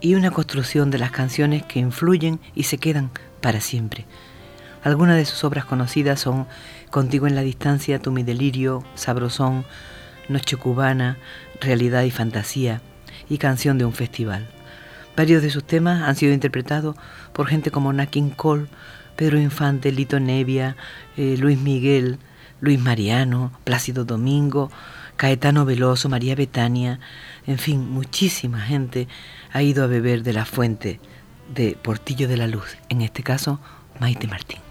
y 0.00 0.14
una 0.14 0.30
construcción 0.30 0.90
de 0.90 0.98
las 0.98 1.10
canciones 1.10 1.64
que 1.64 1.80
influyen 1.80 2.38
y 2.54 2.64
se 2.64 2.78
quedan 2.78 3.10
para 3.40 3.60
siempre. 3.60 4.04
Algunas 4.84 5.16
de 5.16 5.24
sus 5.24 5.42
obras 5.44 5.64
conocidas 5.64 6.20
son 6.20 6.46
Contigo 6.90 7.26
en 7.26 7.34
la 7.34 7.40
distancia, 7.40 7.98
Tu 7.98 8.12
mi 8.12 8.22
delirio, 8.22 8.84
Sabrosón, 8.94 9.64
Noche 10.28 10.56
cubana, 10.56 11.18
Realidad 11.60 12.02
y 12.02 12.10
fantasía 12.10 12.80
y 13.28 13.38
Canción 13.38 13.78
de 13.78 13.84
un 13.84 13.92
festival. 13.92 14.46
Varios 15.16 15.42
de 15.42 15.50
sus 15.50 15.64
temas 15.64 16.02
han 16.02 16.16
sido 16.16 16.32
interpretados 16.32 16.96
por 17.32 17.46
gente 17.46 17.70
como 17.70 17.92
Nat 17.92 18.10
King 18.10 18.30
Cole, 18.30 18.66
Pedro 19.16 19.38
Infante, 19.38 19.92
Lito 19.92 20.18
Nevia, 20.18 20.76
eh, 21.16 21.36
Luis 21.38 21.58
Miguel, 21.58 22.18
Luis 22.60 22.80
Mariano, 22.80 23.52
Plácido 23.64 24.04
Domingo, 24.04 24.70
Caetano 25.16 25.64
Veloso, 25.64 26.08
María 26.08 26.34
Betania, 26.34 26.98
en 27.46 27.58
fin, 27.58 27.88
muchísima 27.88 28.60
gente 28.60 29.06
ha 29.52 29.62
ido 29.62 29.84
a 29.84 29.86
beber 29.86 30.22
de 30.22 30.32
la 30.32 30.44
fuente 30.44 31.00
de 31.54 31.78
Portillo 31.80 32.26
de 32.26 32.36
la 32.36 32.48
Luz, 32.48 32.76
en 32.88 33.02
este 33.02 33.22
caso 33.22 33.60
Maite 34.00 34.26
Martín. 34.26 34.63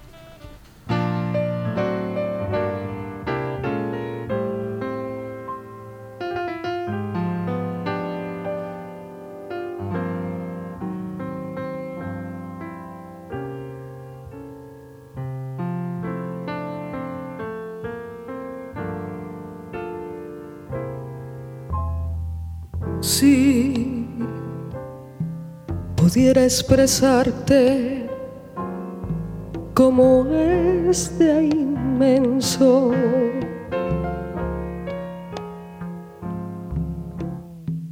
Pudiera 26.14 26.44
expresarte 26.44 28.08
como 29.74 30.28
este 30.28 31.46
inmenso. 31.46 32.92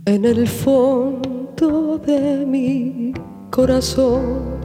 En 0.05 0.24
el 0.24 0.47
fondo 0.47 1.97
de 1.97 2.45
mi 2.45 3.11
corazón, 3.49 4.59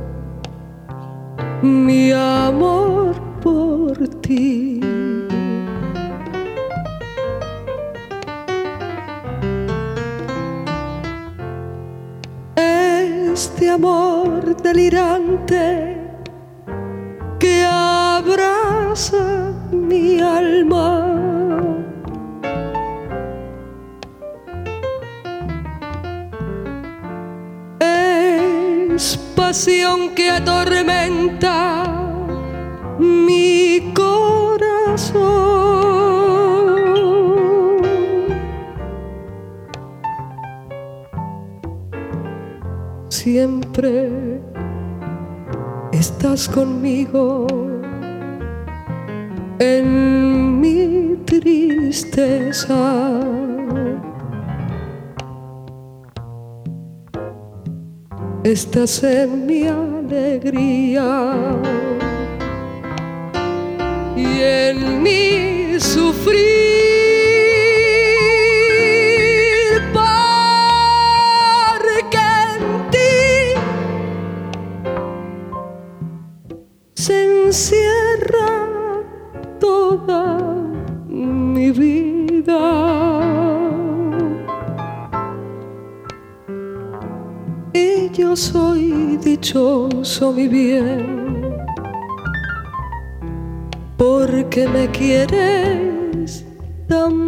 mi 1.63 2.13
amor 2.13 3.15
por 3.41 3.97
ti. 4.21 4.86
Amor 13.69 14.57
delirante 14.63 15.97
que 17.39 17.65
abraza 17.65 19.53
mi 19.71 20.21
alma. 20.21 21.13
Es 27.81 29.19
pasión 29.35 30.15
que 30.15 30.31
atormenta 30.31 31.85
mi 32.99 33.93
corazón. 33.95 35.56
Siempre 43.27 44.41
estás 45.91 46.49
conmigo 46.49 47.49
en 49.59 50.61
mi 50.61 51.17
tristeza. 51.25 52.85
Estás 58.45 59.03
en 59.03 59.45
mi 59.45 59.67
alegría 59.67 61.09
y 64.17 64.27
en 64.41 65.03
mi 65.03 65.81
sufrir. 65.81 66.66
Dichoso, 89.37 90.33
mi 90.33 90.49
bien, 90.49 91.57
porque 93.99 94.67
me 94.67 94.89
quieres 94.91 96.45
tan 96.89 97.26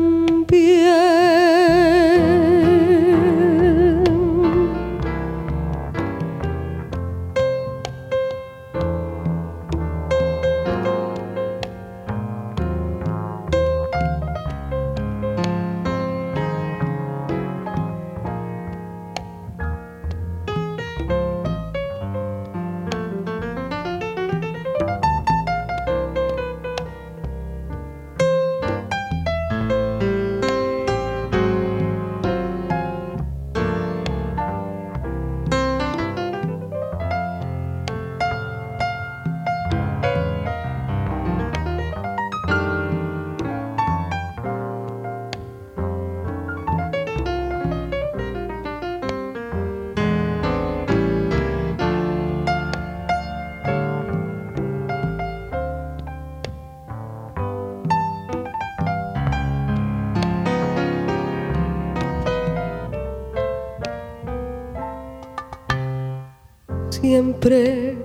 siempre 67.08 67.96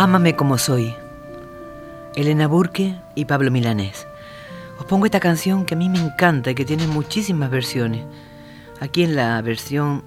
Ámame 0.00 0.36
como 0.36 0.58
soy. 0.58 0.94
Elena 2.14 2.46
Burke 2.46 2.94
y 3.16 3.24
Pablo 3.24 3.50
Milanés. 3.50 4.06
Os 4.78 4.84
pongo 4.84 5.06
esta 5.06 5.18
canción 5.18 5.64
que 5.64 5.74
a 5.74 5.76
mí 5.76 5.88
me 5.88 5.98
encanta 5.98 6.52
y 6.52 6.54
que 6.54 6.64
tiene 6.64 6.86
muchísimas 6.86 7.50
versiones. 7.50 8.04
Aquí 8.78 9.02
en 9.02 9.16
la 9.16 9.42
versión 9.42 10.04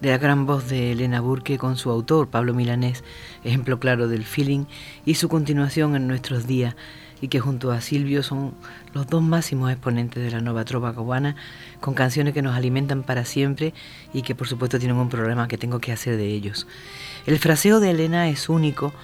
de 0.00 0.08
la 0.08 0.16
gran 0.16 0.46
voz 0.46 0.70
de 0.70 0.92
Elena 0.92 1.20
Burke 1.20 1.58
con 1.58 1.76
su 1.76 1.90
autor, 1.90 2.28
Pablo 2.28 2.54
Milanés, 2.54 3.04
ejemplo 3.44 3.78
claro 3.78 4.08
del 4.08 4.24
feeling, 4.24 4.64
y 5.04 5.16
su 5.16 5.28
continuación 5.28 5.94
en 5.94 6.08
nuestros 6.08 6.46
días, 6.46 6.74
y 7.20 7.28
que 7.28 7.38
junto 7.38 7.70
a 7.70 7.82
Silvio 7.82 8.22
son 8.22 8.54
los 8.94 9.08
dos 9.08 9.22
máximos 9.22 9.70
exponentes 9.70 10.24
de 10.24 10.30
la 10.30 10.40
nueva 10.40 10.64
trova 10.64 10.94
cubana, 10.94 11.36
con 11.80 11.92
canciones 11.92 12.32
que 12.32 12.40
nos 12.40 12.56
alimentan 12.56 13.02
para 13.02 13.26
siempre 13.26 13.74
y 14.14 14.22
que 14.22 14.34
por 14.34 14.48
supuesto 14.48 14.78
tienen 14.78 14.96
un 14.96 15.10
problema 15.10 15.48
que 15.48 15.58
tengo 15.58 15.80
que 15.80 15.92
hacer 15.92 16.16
de 16.16 16.28
ellos. 16.28 16.66
El 17.26 17.38
fraseo 17.38 17.78
de 17.78 17.90
Elena 17.90 18.30
es 18.30 18.48
único, 18.48 18.94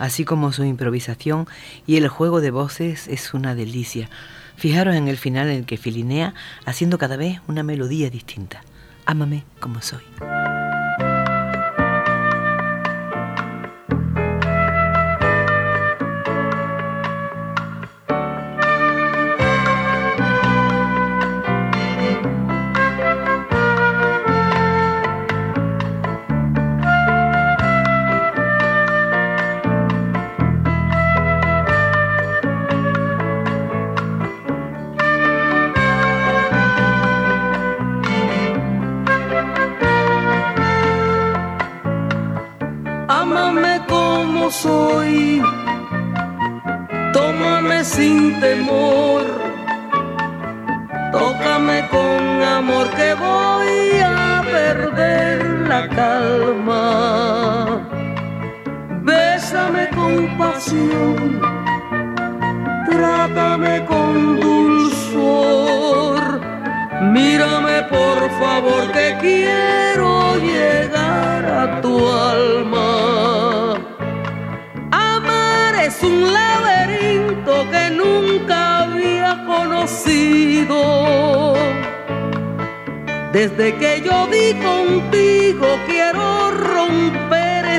así 0.00 0.24
como 0.24 0.52
su 0.52 0.64
improvisación 0.64 1.46
y 1.86 1.96
el 1.96 2.08
juego 2.08 2.40
de 2.40 2.50
voces 2.50 3.06
es 3.06 3.32
una 3.34 3.54
delicia. 3.54 4.10
Fijaros 4.56 4.96
en 4.96 5.06
el 5.06 5.16
final 5.16 5.48
en 5.48 5.58
el 5.58 5.66
que 5.66 5.76
filinea 5.76 6.34
haciendo 6.64 6.98
cada 6.98 7.16
vez 7.16 7.40
una 7.46 7.62
melodía 7.62 8.10
distinta. 8.10 8.62
Ámame 9.06 9.44
como 9.60 9.80
soy. 9.80 10.02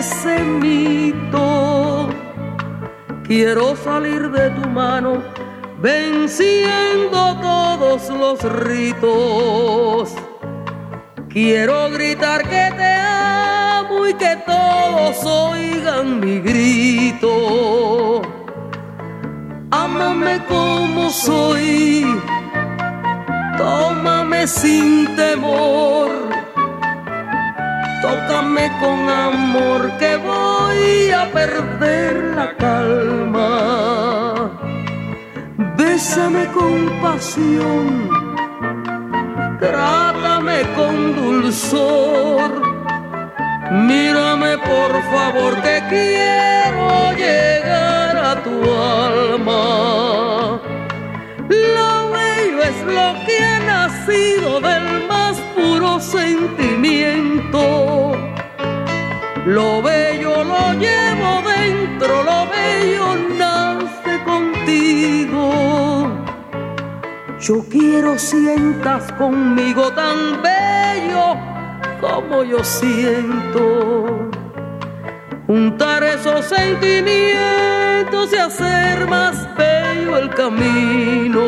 Ese 0.02 0.36
mito. 0.44 2.10
Quiero 3.24 3.76
salir 3.76 4.32
de 4.32 4.50
tu 4.50 4.68
mano 4.68 5.22
venciendo 5.80 7.20
todos 7.50 8.10
los 8.10 8.38
ritos. 8.66 10.16
Quiero 11.30 11.92
gritar 11.92 12.42
que 12.54 12.66
te 12.80 12.94
amo 13.78 14.08
y 14.08 14.14
que 14.16 14.34
todos 14.54 15.24
oigan 15.24 16.20
mi 16.20 16.40
grito. 16.40 18.24
Ámame 19.70 20.44
como 20.50 21.12
soy, 21.12 22.06
tómame 23.56 24.48
sin 24.48 25.16
temor. 25.16 26.21
Tócame 28.02 28.72
con 28.80 29.10
amor 29.10 29.92
que 30.00 30.18
voy 30.18 31.12
a 31.12 31.32
perder 31.32 32.34
la 32.36 32.56
calma. 32.58 33.52
Bésame 35.78 36.48
con 36.48 36.90
pasión, 37.00 38.10
trátame 39.60 40.64
con 40.76 41.16
dulzor. 41.16 42.50
Mírame 43.72 44.58
por 44.58 44.92
favor 45.14 45.62
que 45.62 45.82
quiero 45.90 47.14
llegar 47.14 48.18
a 48.18 48.44
tu 48.44 48.56
alma. 49.06 50.60
Lo 51.48 52.12
bello 52.12 52.62
es 52.64 52.78
lo 52.98 53.26
que 53.26 53.46
ha 53.46 53.60
nacido 53.60 54.60
del 54.60 55.08
más 55.08 55.38
puro 55.82 56.00
sentimiento. 56.00 58.12
Lo 59.46 59.82
bello 59.82 60.44
lo 60.44 60.74
llevo 60.74 61.42
dentro, 61.58 62.24
lo 62.24 62.48
bello 62.48 63.16
nace 63.40 64.24
contigo. 64.24 66.08
Yo 67.40 67.66
quiero 67.68 68.20
sientas 68.20 69.12
conmigo 69.14 69.92
tan 69.94 70.44
bello 70.44 71.36
como 72.00 72.44
yo 72.44 72.64
siento. 72.64 74.30
Juntar 75.48 76.04
esos 76.04 76.46
sentimientos 76.46 78.32
y 78.32 78.36
hacer 78.36 79.08
más 79.08 79.50
bello 79.58 80.18
el 80.18 80.30
camino. 80.30 81.42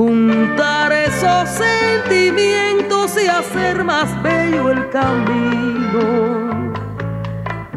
Juntar 0.00 0.88
esos 0.92 1.48
sentimientos 1.50 3.14
y 3.22 3.28
hacer 3.28 3.84
más 3.84 4.08
bello 4.22 4.70
el 4.70 4.88
camino. 4.88 6.72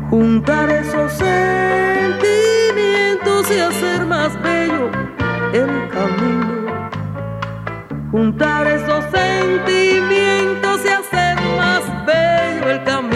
Juntar 0.10 0.70
esos 0.70 1.12
sentimientos 1.12 3.52
y 3.52 3.60
hacer 3.60 4.06
más 4.06 4.42
bello 4.42 4.90
el 5.52 5.90
camino. 5.90 6.90
Juntar 8.10 8.68
esos 8.68 9.04
sentimientos 9.12 10.80
y 10.86 10.88
hacer 10.88 11.36
más 11.58 11.84
bello 12.06 12.72
el 12.72 12.82
camino. 12.86 13.13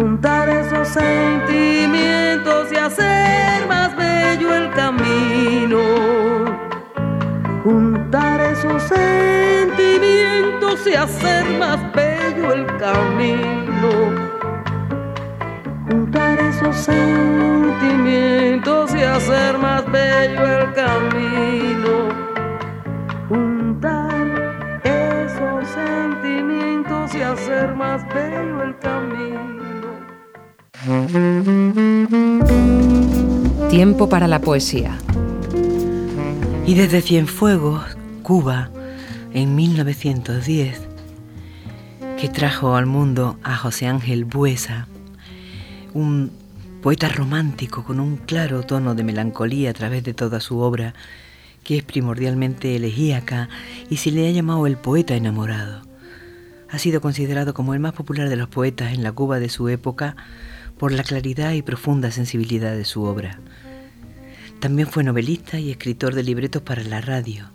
Juntar 0.00 0.48
esos 0.48 0.88
sentimientos 0.88 2.72
y 2.72 2.76
hacer 2.76 3.66
más 3.68 3.94
bello 3.96 4.54
el 4.54 4.70
camino. 4.70 5.78
Juntar 7.62 8.40
esos 8.40 8.82
sentimientos 8.84 10.86
y 10.86 10.94
hacer 10.94 11.44
más 11.58 11.80
bello 11.92 12.54
el 12.54 12.64
camino. 12.78 13.90
Juntar 15.86 16.38
esos 16.38 16.76
sentimientos 16.76 18.94
y 18.94 19.02
hacer 19.02 19.58
más 19.58 19.84
bello 19.92 20.46
el 20.46 20.72
camino. 20.72 21.99
Y 27.20 27.22
hacer 27.22 27.74
más 27.74 28.02
bello 28.14 28.62
el 28.62 28.78
camino. 28.78 29.50
Tiempo 33.68 34.08
para 34.08 34.26
la 34.26 34.40
poesía. 34.40 34.96
Y 36.66 36.74
desde 36.74 37.02
Cienfuegos, 37.02 37.82
Cuba, 38.22 38.70
en 39.34 39.54
1910, 39.54 40.80
que 42.18 42.28
trajo 42.28 42.74
al 42.74 42.86
mundo 42.86 43.36
a 43.42 43.56
José 43.56 43.86
Ángel 43.86 44.24
Buesa, 44.24 44.86
un 45.92 46.30
poeta 46.82 47.08
romántico 47.08 47.84
con 47.84 48.00
un 48.00 48.16
claro 48.16 48.62
tono 48.62 48.94
de 48.94 49.04
melancolía 49.04 49.70
a 49.70 49.74
través 49.74 50.04
de 50.04 50.14
toda 50.14 50.40
su 50.40 50.60
obra, 50.60 50.94
que 51.64 51.76
es 51.76 51.82
primordialmente 51.82 52.76
elegíaca 52.76 53.50
y 53.90 53.98
se 53.98 54.10
le 54.10 54.26
ha 54.26 54.30
llamado 54.30 54.66
el 54.66 54.78
poeta 54.78 55.14
enamorado. 55.14 55.89
Ha 56.72 56.78
sido 56.78 57.00
considerado 57.00 57.52
como 57.54 57.74
el 57.74 57.80
más 57.80 57.92
popular 57.92 58.28
de 58.28 58.36
los 58.36 58.48
poetas 58.48 58.92
en 58.92 59.02
la 59.02 59.12
Cuba 59.12 59.40
de 59.40 59.48
su 59.48 59.68
época 59.68 60.16
por 60.78 60.92
la 60.92 61.02
claridad 61.02 61.52
y 61.52 61.62
profunda 61.62 62.10
sensibilidad 62.10 62.72
de 62.74 62.84
su 62.84 63.02
obra. 63.02 63.38
También 64.60 64.88
fue 64.88 65.02
novelista 65.02 65.58
y 65.58 65.70
escritor 65.70 66.14
de 66.14 66.22
libretos 66.22 66.62
para 66.62 66.84
la 66.84 67.00
radio. 67.00 67.50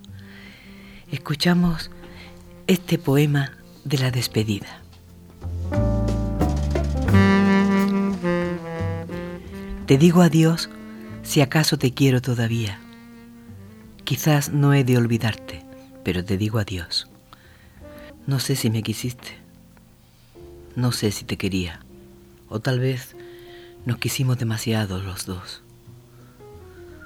Escuchamos 1.12 1.92
este 2.68 2.98
poema 2.98 3.52
de 3.84 3.98
la 4.00 4.12
despedida. 4.12 4.82
Te 9.86 9.98
digo 9.98 10.24
adiós 10.24 10.70
si 11.22 11.42
acaso 11.42 11.78
te 11.78 11.94
quiero 11.94 12.22
todavía. 12.22 12.80
Quizás 14.04 14.52
no 14.52 14.74
he 14.74 14.84
de 14.84 14.98
olvidarte, 14.98 15.64
pero 16.04 16.26
te 16.26 16.38
digo 16.38 16.60
adiós. 16.60 17.08
No 18.28 18.40
sé 18.40 18.56
si 18.56 18.72
me 18.72 18.82
quisiste, 18.82 19.38
no 20.76 20.92
sé 20.92 21.12
si 21.12 21.26
te 21.26 21.38
quería, 21.38 21.82
o 22.50 22.60
tal 22.60 22.80
vez 22.80 23.16
nos 23.86 24.00
quisimos 24.00 24.40
demasiado 24.40 25.00
los 25.00 25.28
dos. 25.28 25.62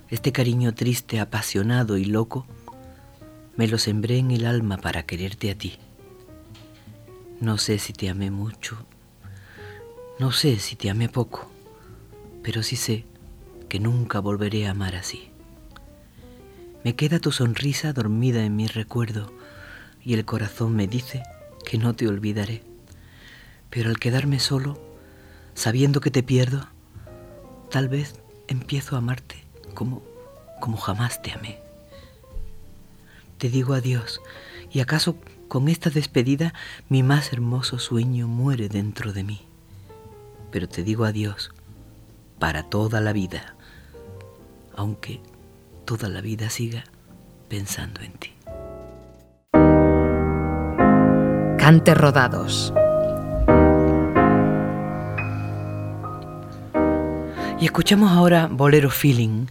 Este 0.10 0.32
cariño 0.32 0.74
triste, 0.74 1.20
apasionado 1.20 1.98
y 1.98 2.06
loco, 2.06 2.48
me 3.58 3.68
lo 3.68 3.78
sembré 3.78 4.18
en 4.18 4.32
el 4.32 4.46
alma 4.46 4.78
para 4.78 5.04
quererte 5.04 5.52
a 5.52 5.56
ti. 5.56 5.74
No 7.42 7.58
sé 7.58 7.80
si 7.80 7.92
te 7.92 8.08
amé 8.08 8.32
mucho, 8.32 8.78
no 10.20 10.32
sé 10.32 10.58
si 10.58 10.78
te 10.78 10.90
amé 10.90 11.10
poco, 11.10 11.52
pero 12.44 12.64
sí 12.64 12.78
sé 12.78 13.04
que 13.68 13.82
nunca 13.82 14.20
volveré 14.20 14.68
a 14.68 14.72
amar 14.72 14.96
así. 14.96 15.32
Me 16.86 16.96
queda 16.96 17.20
tu 17.20 17.34
sonrisa 17.34 17.92
dormida 17.92 18.46
en 18.46 18.56
mi 18.56 18.68
recuerdo 18.68 19.38
y 20.10 20.16
el 20.16 20.26
corazón 20.26 20.76
me 20.76 20.88
dice 20.88 21.22
que 21.64 21.78
no 21.78 21.94
te 21.94 22.08
olvidaré. 22.08 22.64
Pero 23.70 23.92
al 23.92 24.00
quedarme 24.00 24.40
solo, 24.40 24.82
sabiendo 25.54 26.02
que 26.02 26.10
te 26.10 26.24
pierdo, 26.24 26.68
tal 27.70 27.90
vez 27.90 28.16
empiezo 28.48 28.96
a 28.96 28.98
amarte 28.98 29.36
como, 29.76 30.02
como 30.60 30.78
jamás 30.78 31.22
te 31.22 31.32
amé. 31.32 31.60
Te 33.38 33.50
digo 33.52 33.76
adiós, 33.76 34.20
y 34.72 34.80
acaso 34.80 35.16
con 35.48 35.70
esta 35.70 35.92
despedida 35.92 36.56
mi 36.90 37.04
más 37.04 37.32
hermoso 37.32 37.78
sueño 37.78 38.28
muere 38.28 38.68
dentro 38.68 39.14
de 39.14 39.24
mí. 39.24 39.42
Pero 40.50 40.68
te 40.68 40.82
digo 40.82 41.06
adiós 41.06 41.52
para 42.40 42.64
toda 42.64 43.00
la 43.00 43.14
vida, 43.14 43.54
aunque 44.76 45.22
toda 45.86 46.10
la 46.10 46.22
vida 46.22 46.50
siga 46.50 46.84
pensando 47.48 48.02
en 48.02 48.14
ti. 48.14 48.39
Y 57.60 57.66
escuchamos 57.66 58.12
ahora 58.12 58.48
Bolero 58.52 58.90
Feeling 58.90 59.46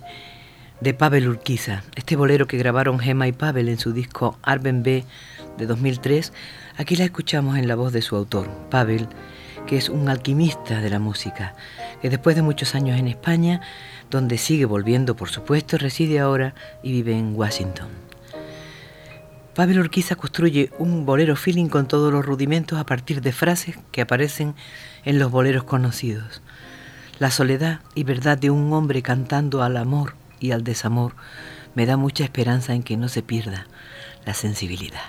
de 0.81 0.95
Pavel 0.95 1.29
Urquiza, 1.29 1.85
este 1.95 2.16
bolero 2.16 2.49
que 2.49 2.59
grabaron 2.59 2.99
Gema 2.99 3.29
y 3.29 3.33
Pavel 3.33 3.69
en 3.69 3.79
su 3.79 3.93
disco 3.93 4.37
Arben 4.43 4.83
B 4.83 5.05
de 5.59 5.66
2003. 5.66 6.33
Aquí 6.77 6.97
la 6.97 7.05
escuchamos 7.05 7.57
en 7.57 7.69
la 7.69 7.77
voz 7.77 7.93
de 7.93 8.03
su 8.03 8.16
autor, 8.16 8.49
Pavel, 8.69 9.07
que 9.69 9.77
es 9.77 9.89
un 9.89 10.09
alquimista 10.09 10.81
de 10.81 10.91
la 10.91 10.99
música, 10.99 11.55
que 12.03 12.11
después 12.11 12.35
de 12.35 12.43
muchos 12.43 12.75
años 12.75 12.99
en 12.99 13.07
España, 13.07 13.61
donde 14.11 14.39
sigue 14.39 14.64
volviendo 14.64 15.14
por 15.14 15.29
supuesto, 15.29 15.79
reside 15.79 16.19
ahora 16.19 16.53
y 16.83 16.91
vive 16.91 17.16
en 17.16 17.37
Washington. 17.37 18.07
Pavel 19.59 19.80
Urquiza 19.80 20.14
construye 20.14 20.70
un 20.78 21.04
bolero 21.04 21.34
feeling 21.34 21.66
con 21.66 21.88
todos 21.88 22.12
los 22.12 22.24
rudimentos 22.24 22.78
a 22.78 22.86
partir 22.86 23.20
de 23.22 23.32
frases 23.32 23.76
que 23.90 24.00
aparecen 24.00 24.54
en 25.04 25.18
los 25.18 25.32
boleros 25.32 25.64
conocidos. 25.64 26.42
La 27.18 27.32
soledad 27.32 27.80
y 27.96 28.04
verdad 28.04 28.38
de 28.38 28.50
un 28.50 28.72
hombre 28.72 29.02
cantando 29.02 29.64
al 29.64 29.76
amor 29.76 30.14
y 30.38 30.52
al 30.52 30.62
desamor 30.62 31.16
me 31.74 31.86
da 31.86 31.96
mucha 31.96 32.22
esperanza 32.22 32.72
en 32.72 32.84
que 32.84 32.96
no 32.96 33.09
se 33.09 33.22
pierda 33.22 33.66
la 34.24 34.32
sensibilidad. 34.32 35.02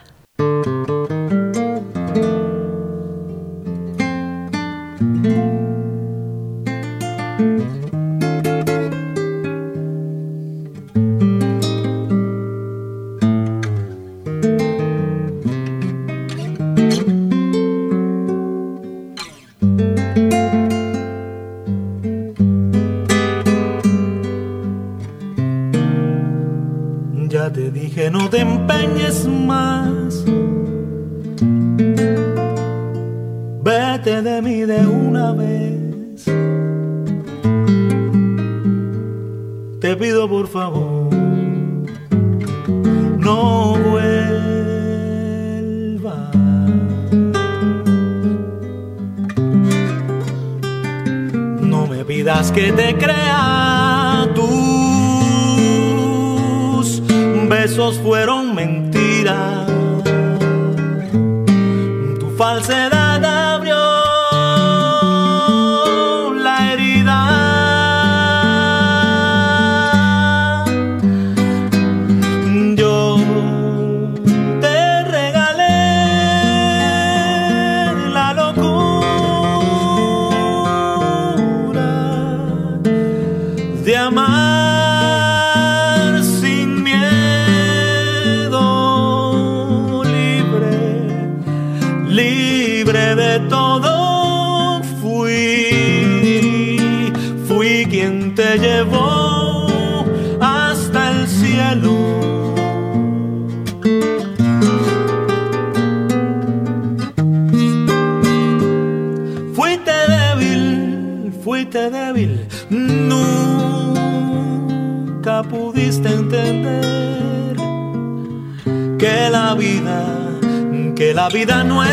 Vida 121.28 121.63
no 121.65 121.84
es 121.84 121.89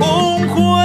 un 0.00 0.48
juego. 0.48 0.78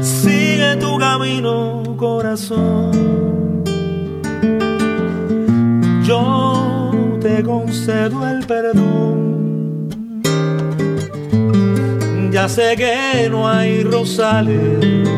Sigue 0.00 0.76
tu 0.76 0.96
camino, 0.98 1.82
corazón. 1.96 2.92
Yo 6.04 6.92
te 7.20 7.42
concedo 7.42 8.24
al 8.24 8.46
perdón. 8.46 9.90
Ya 12.30 12.48
sé 12.48 12.76
que 12.76 13.28
no 13.30 13.48
hay 13.48 13.82
rosales 13.82 15.08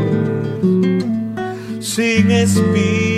sin 1.81 2.31
espíritu 2.31 3.16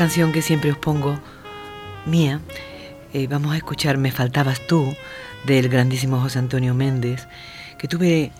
canción 0.00 0.32
que 0.32 0.40
siempre 0.40 0.70
os 0.70 0.78
pongo, 0.78 1.20
mía, 2.06 2.40
eh, 3.12 3.26
vamos 3.26 3.52
a 3.52 3.58
escuchar 3.58 3.98
Me 3.98 4.10
faltabas 4.10 4.66
tú, 4.66 4.96
del 5.44 5.68
grandísimo 5.68 6.18
José 6.18 6.38
Antonio 6.38 6.72
Méndez, 6.72 7.28
que 7.76 7.86
tuve 7.86 8.32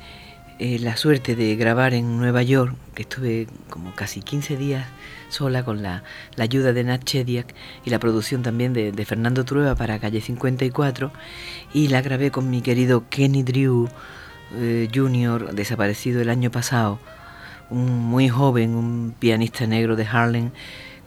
eh, 0.59 0.79
la 0.79 0.97
suerte 0.97 1.37
de 1.37 1.57
grabar 1.57 1.93
en 1.93 2.17
Nueva 2.17 2.43
York, 2.43 2.75
que 2.95 3.03
estuve 3.03 3.47
como 3.69 3.95
casi 3.95 4.23
15 4.23 4.57
días 4.57 4.87
sola 5.29 5.63
con 5.63 5.83
la, 5.83 6.03
la 6.35 6.45
ayuda 6.45 6.73
de 6.73 6.83
Nat 6.83 7.05
Chediak 7.05 7.55
y 7.85 7.91
la 7.91 7.99
producción 7.99 8.43
también 8.43 8.73
de, 8.73 9.05
Fernando 9.05 9.45
Trueba 9.45 9.75
para 9.75 9.99
Calle 9.99 10.23
54, 10.23 11.13
y 11.75 11.89
la 11.89 12.01
grabé 12.01 12.31
con 12.31 12.49
mi 12.49 12.63
querido 12.63 13.05
Kenny 13.11 13.43
Drew 13.43 13.87
eh, 14.55 14.89
Jr., 14.95 15.55
desaparecido 15.55 16.23
el 16.23 16.31
año 16.31 16.51
pasado, 16.51 16.99
un 17.69 17.99
muy 17.99 18.31
joven, 18.31 18.75
un 18.75 19.15
pianista 19.19 19.67
negro 19.67 19.95
de 19.95 20.07
Harlem, 20.07 20.53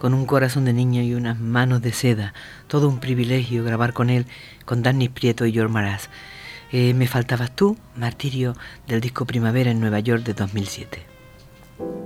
con 0.04 0.14
un 0.14 0.26
corazón 0.26 0.66
de 0.66 0.74
niño 0.74 1.02
y 1.02 1.14
unas 1.14 1.40
manos 1.40 1.82
de 1.82 1.94
seda. 1.94 2.34
Todo 2.68 2.90
un 2.90 3.00
privilegio 3.00 3.64
grabar 3.64 3.94
con 3.94 4.10
él, 4.10 4.26
con 4.66 4.84
Danny 4.84 5.08
Prieto 5.08 5.46
y 5.46 5.54
George 5.54 5.72
Maras. 5.72 6.10
Eh, 6.74 6.94
Me 6.94 7.08
faltabas 7.08 7.56
tú, 7.56 7.78
Martirio, 7.96 8.54
del 8.86 9.00
disco 9.00 9.24
Primavera 9.24 9.72
en 9.72 9.80
Nueva 9.80 10.02
York 10.02 10.24
de 10.24 10.34
2007. 10.34 12.03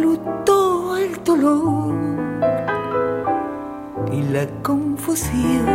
Se 0.00 0.06
enlutó 0.06 0.96
el 0.96 1.22
dolor 1.24 1.94
y 4.10 4.22
la 4.32 4.46
confusión 4.62 5.66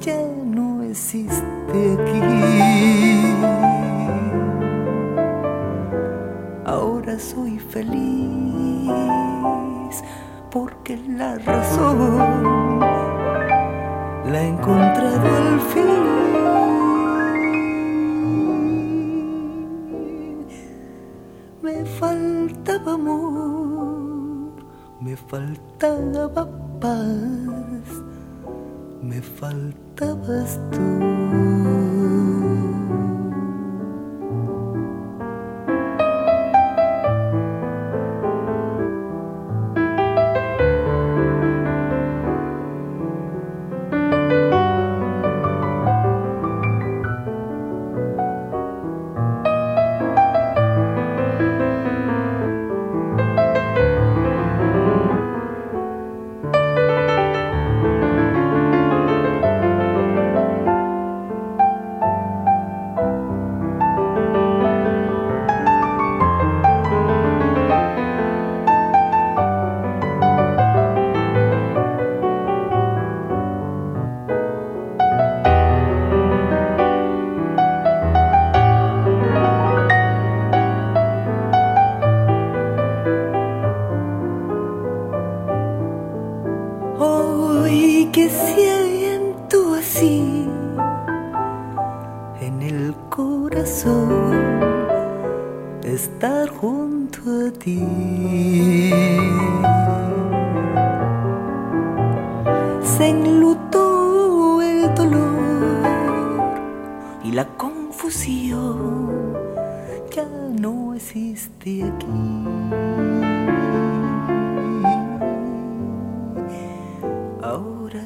ya 0.00 0.20
no 0.44 0.84
existe 0.84 1.96
aquí. 1.98 2.20
Ahora 6.64 7.18
soy 7.18 7.58
feliz 7.58 8.92
porque 10.52 10.96
la 11.08 11.38
razón 11.38 12.78
la 14.30 14.42
he 14.42 14.46
encontrado 14.46 15.26
al 15.36 15.60
fin. 15.72 16.27
Faltaba 22.78 22.94
amor, 22.94 24.52
me 25.00 25.16
faltaba 25.16 26.48
paz, 26.80 28.02
me 29.02 29.20
faltabas 29.20 30.60
tú. 30.70 32.27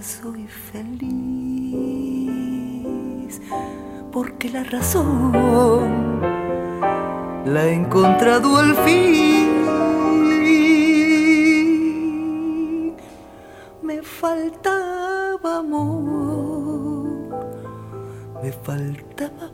Soy 0.03 0.49
feliz 0.49 1.03
porque 4.13 4.51
la 4.51 4.65
razón 4.65 6.21
la 7.47 7.67
he 7.67 7.75
encontrado 7.75 8.57
al 8.57 8.75
fin. 8.77 9.49
Me 13.83 14.03
faltaba 14.03 15.59
amor, 15.59 17.29
me 18.43 18.51
faltaba 18.53 19.51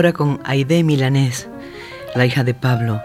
ahora 0.00 0.14
con 0.14 0.40
Aide 0.44 0.82
Milanés, 0.82 1.46
la 2.14 2.24
hija 2.24 2.42
de 2.42 2.54
Pablo, 2.54 3.02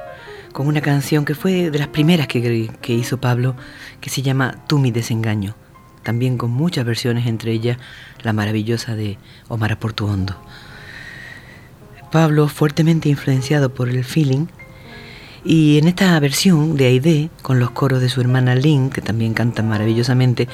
con 0.54 0.66
una 0.66 0.80
canción 0.80 1.26
que 1.26 1.36
fue 1.36 1.70
de 1.70 1.78
las 1.78 1.90
primeras 1.90 2.26
que, 2.26 2.70
hizo 2.88 3.20
Pablo, 3.20 3.58
que 4.00 4.10
se 4.10 4.22
llama 4.22 4.64
Tú 4.66 4.80
mi 4.80 4.92
desengaño, 4.92 5.58
también 6.04 6.38
con 6.38 6.52
muchas 6.52 6.86
versiones, 6.86 7.28
entre 7.28 7.52
ellas 7.52 7.80
la 8.24 8.32
maravillosa 8.32 8.96
de 8.96 9.18
Omar 9.50 9.78
Portuondo. 9.78 10.38
Pablo, 12.14 12.48
fuertemente 12.48 13.10
influenciado 13.10 13.74
por 13.74 13.90
el 13.90 14.06
feeling, 14.06 14.46
y 15.44 15.78
en 15.78 15.90
esta 15.90 16.18
versión 16.22 16.78
de 16.78 16.86
Aide, 16.86 17.30
con 17.42 17.60
los 17.60 17.72
coros 17.72 18.00
de 18.00 18.08
su 18.08 18.22
hermana 18.22 18.56
Lynn, 18.56 18.90
que 18.90 19.02
también 19.02 19.34
canta 19.34 19.64
maravillosamente, 19.64 20.48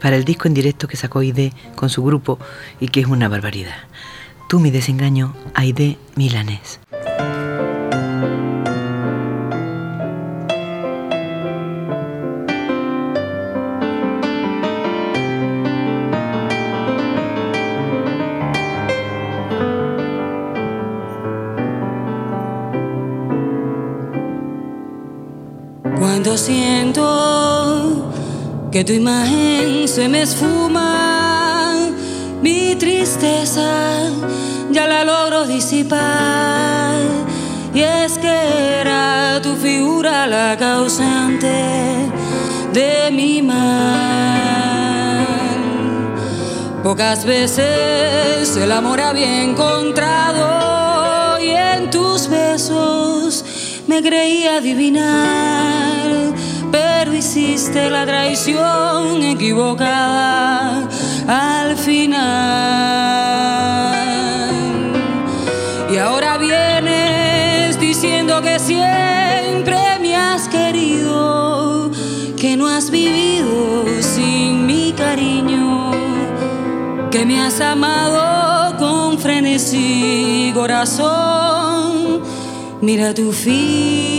para 0.00 0.16
el 0.16 0.24
disco 0.24 0.48
en 0.48 0.54
directo 0.54 0.88
que 0.88 0.96
sacó 0.96 1.20
Aide 1.20 1.52
con 1.76 1.90
su 1.90 2.02
grupo 2.02 2.40
y 2.80 2.88
que 2.88 2.98
es 2.98 3.06
una 3.06 3.28
barbaridad. 3.28 3.76
Tú 4.48 4.60
mi 4.60 4.70
desengaño, 4.70 5.34
Aide 5.54 5.98
Milanés. 6.14 6.78
Cuando 25.98 26.38
siento 26.38 28.12
que 28.70 28.84
tu 28.84 28.92
imagen 28.92 29.88
se 29.88 30.08
me 30.08 30.22
esfuma, 30.22 31.15
mi 32.42 32.76
tristeza 32.76 34.10
ya 34.70 34.86
la 34.86 35.04
logro 35.04 35.46
disipar. 35.46 37.00
Y 37.74 37.80
es 37.80 38.18
que 38.18 38.80
era 38.80 39.40
tu 39.42 39.54
figura 39.56 40.26
la 40.26 40.56
causante 40.56 42.10
de 42.72 43.10
mi 43.12 43.42
mal. 43.42 44.06
Pocas 46.82 47.24
veces 47.24 48.56
el 48.56 48.70
amor 48.72 49.00
había 49.00 49.42
encontrado 49.42 51.38
y 51.40 51.50
en 51.50 51.90
tus 51.90 52.28
besos 52.28 53.44
me 53.88 54.02
creía 54.02 54.56
adivinar, 54.56 56.32
pero 56.70 57.12
hiciste 57.12 57.90
la 57.90 58.06
traición 58.06 59.22
equivocada 59.22 60.88
al 61.26 61.76
final. 61.76 62.26
Y 65.90 65.96
ahora 65.98 66.38
vienes 66.38 67.78
diciendo 67.78 68.40
que 68.42 68.58
siempre 68.58 69.78
me 70.00 70.16
has 70.16 70.48
querido, 70.48 71.90
que 72.36 72.56
no 72.56 72.68
has 72.68 72.90
vivido 72.90 73.84
sin 74.00 74.66
mi 74.66 74.92
cariño, 74.92 75.92
que 77.10 77.24
me 77.24 77.40
has 77.40 77.60
amado 77.60 78.76
con 78.78 79.18
frenesí, 79.18 80.52
corazón. 80.54 82.22
Mira 82.80 83.14
tu 83.14 83.32
fin. 83.32 84.15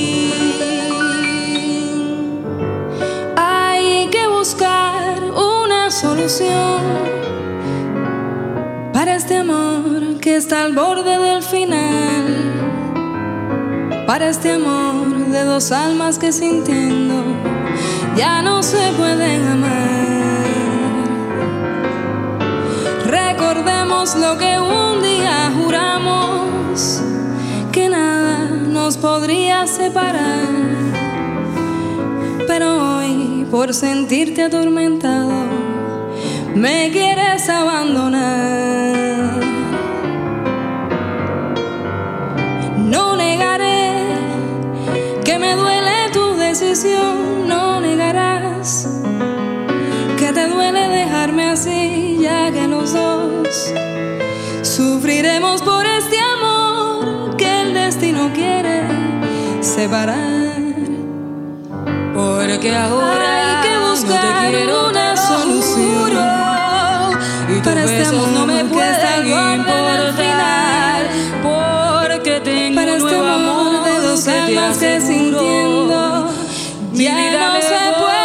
Para 8.94 9.16
este 9.16 9.38
amor 9.38 10.20
que 10.20 10.36
está 10.36 10.64
al 10.64 10.74
borde 10.74 11.18
del 11.18 11.44
final. 11.44 12.26
Para 14.08 14.30
este 14.30 14.54
amor 14.54 15.08
de 15.28 15.44
dos 15.44 15.72
almas 15.72 16.18
que 16.18 16.32
sintiendo 16.32 17.24
ya 18.16 18.42
no 18.42 18.64
se 18.64 18.92
pueden 18.98 19.48
amar. 19.48 19.98
olvidamos 23.50 24.16
lo 24.16 24.38
que 24.38 24.60
un 24.60 25.02
día 25.02 25.52
juramos, 25.56 27.02
que 27.72 27.88
nada 27.88 28.50
nos 28.50 28.98
podría 28.98 29.66
separar. 29.68 30.48
Pero 32.48 32.98
hoy, 32.98 33.46
por 33.50 33.74
sentirte 33.74 34.44
atormentado, 34.44 35.57
me 36.58 36.90
quieres 36.92 37.48
abandonar. 37.50 38.26
No 42.78 43.16
negaré 43.16 44.06
que 45.24 45.38
me 45.38 45.56
duele 45.56 46.10
tu 46.12 46.36
decisión, 46.36 47.48
no 47.48 47.80
negarás 47.80 48.90
que 50.18 50.34
te 50.34 50.48
duele 50.48 50.88
dejarme 50.88 51.46
así, 51.46 52.18
ya 52.20 52.52
que 52.52 52.68
los 52.68 52.94
dos 52.94 53.74
sufriremos 54.64 55.62
por 55.62 55.86
este 55.86 56.18
amor 56.20 57.38
que 57.38 57.62
el 57.62 57.74
destino 57.76 58.32
quiere 58.34 58.82
separar. 59.62 60.48
Porque 62.16 62.76
ahora 62.76 63.62
hay 63.62 63.70
que 63.70 63.78
buscar 63.78 64.48
una 64.50 64.52
solución. 64.52 64.87
Dos 74.28 74.36
almas 74.36 74.78
que 74.78 75.00
sintiendo 75.00 76.28
ya 76.94 77.32
no 77.32 77.62
se 77.62 77.70
puede 77.98 78.18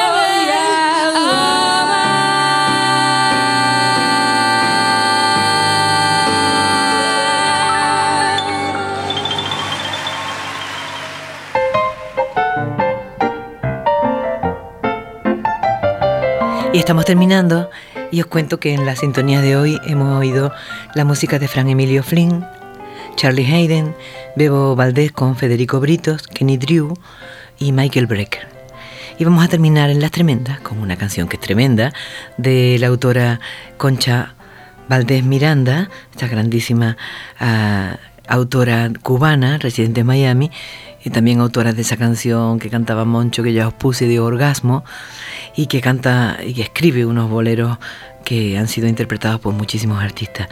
Y 16.74 16.78
estamos 16.78 17.04
terminando 17.04 17.68
y 18.10 18.22
os 18.22 18.26
cuento 18.26 18.58
que 18.58 18.72
en 18.72 18.86
la 18.86 18.96
sintonía 18.96 19.42
de 19.42 19.56
hoy 19.56 19.78
hemos 19.84 20.18
oído 20.18 20.52
la 20.94 21.04
música 21.04 21.38
de 21.38 21.46
Fran 21.46 21.68
Emilio 21.68 22.02
Flynn, 22.02 22.46
Charlie 23.16 23.46
Hayden, 23.46 23.94
Bebo 24.36 24.74
Valdés 24.76 25.12
con 25.12 25.36
Federico 25.36 25.80
Britos, 25.80 26.26
Kenny 26.26 26.56
Drew 26.56 26.94
y 27.58 27.72
Michael 27.72 28.06
Brecker. 28.06 28.48
Y 29.18 29.24
vamos 29.24 29.44
a 29.44 29.48
terminar 29.48 29.90
en 29.90 30.00
Las 30.00 30.10
Tremendas 30.10 30.60
con 30.60 30.78
una 30.78 30.96
canción 30.96 31.28
que 31.28 31.36
es 31.36 31.42
tremenda 31.42 31.92
de 32.38 32.76
la 32.80 32.88
autora 32.88 33.40
Concha 33.76 34.34
Valdés 34.88 35.24
Miranda, 35.24 35.88
esta 36.10 36.28
grandísima 36.28 36.96
ah, 37.38 37.98
autora 38.26 38.90
cubana, 39.02 39.58
residente 39.58 40.00
en 40.00 40.06
Miami, 40.06 40.50
y 41.04 41.10
también 41.10 41.40
autora 41.40 41.72
de 41.72 41.82
esa 41.82 41.96
canción 41.96 42.58
que 42.58 42.70
cantaba 42.70 43.04
Moncho, 43.04 43.42
que 43.42 43.52
ya 43.52 43.68
os 43.68 43.74
puse 43.74 44.06
de 44.06 44.20
orgasmo, 44.20 44.84
y 45.56 45.66
que 45.66 45.80
canta 45.80 46.38
y 46.44 46.54
que 46.54 46.62
escribe 46.62 47.06
unos 47.06 47.28
boleros 47.28 47.78
que 48.24 48.56
han 48.56 48.68
sido 48.68 48.86
interpretados 48.86 49.40
por 49.40 49.52
muchísimos 49.52 50.02
artistas. 50.02 50.48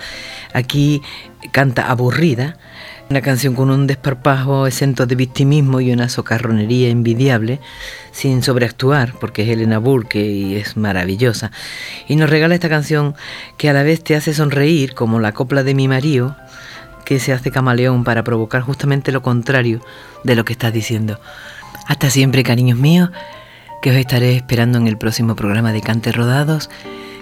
Aquí 0.52 1.02
canta 1.52 1.90
Aburrida, 1.90 2.56
una 3.10 3.22
canción 3.22 3.54
con 3.54 3.70
un 3.70 3.86
desparpajo 3.86 4.66
exento 4.68 5.04
de 5.06 5.16
victimismo 5.16 5.80
y 5.80 5.92
una 5.92 6.08
socarronería 6.08 6.88
envidiable, 6.88 7.58
sin 8.12 8.42
sobreactuar, 8.42 9.14
porque 9.20 9.42
es 9.42 9.48
Elena 9.48 9.78
Burke 9.78 10.24
y 10.24 10.56
es 10.56 10.76
maravillosa. 10.76 11.50
Y 12.06 12.16
nos 12.16 12.30
regala 12.30 12.54
esta 12.54 12.68
canción 12.68 13.14
que 13.56 13.68
a 13.68 13.72
la 13.72 13.82
vez 13.82 14.04
te 14.04 14.14
hace 14.14 14.32
sonreír, 14.32 14.94
como 14.94 15.18
la 15.18 15.32
copla 15.32 15.64
de 15.64 15.74
mi 15.74 15.88
marido, 15.88 16.36
que 17.04 17.18
se 17.18 17.32
hace 17.32 17.50
camaleón 17.50 18.04
para 18.04 18.22
provocar 18.22 18.62
justamente 18.62 19.10
lo 19.10 19.22
contrario 19.22 19.80
de 20.22 20.36
lo 20.36 20.44
que 20.44 20.52
estás 20.52 20.72
diciendo. 20.72 21.18
Hasta 21.88 22.10
siempre, 22.10 22.44
cariños 22.44 22.78
míos, 22.78 23.10
que 23.82 23.90
os 23.90 23.96
estaré 23.96 24.36
esperando 24.36 24.78
en 24.78 24.86
el 24.86 24.96
próximo 24.96 25.34
programa 25.34 25.72
de 25.72 25.80
Cantes 25.80 26.14
Rodados, 26.14 26.70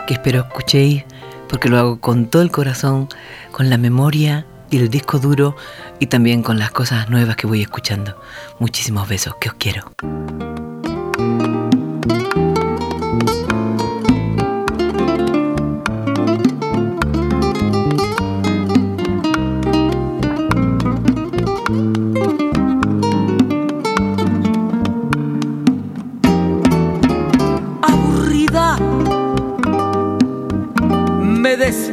que 0.07 0.14
espero 0.14 0.41
escuchéis, 0.41 1.05
porque 1.49 1.68
lo 1.68 1.78
hago 1.78 2.01
con 2.01 2.26
todo 2.26 2.42
el 2.42 2.51
corazón, 2.51 3.09
con 3.53 3.70
la 3.70 3.78
memoria 3.78 4.46
y 4.70 4.78
el 4.78 4.90
disco 4.90 5.18
duro 5.18 5.57
y 5.99 6.07
también 6.07 6.42
con 6.42 6.59
las 6.59 6.70
cosas 6.70 7.09
nuevas 7.09 7.36
que 7.36 7.46
voy 7.46 7.62
escuchando. 7.62 8.20
Muchísimos 8.59 9.09
besos, 9.09 9.34
que 9.40 9.49
os 9.49 9.55
quiero. 9.55 9.92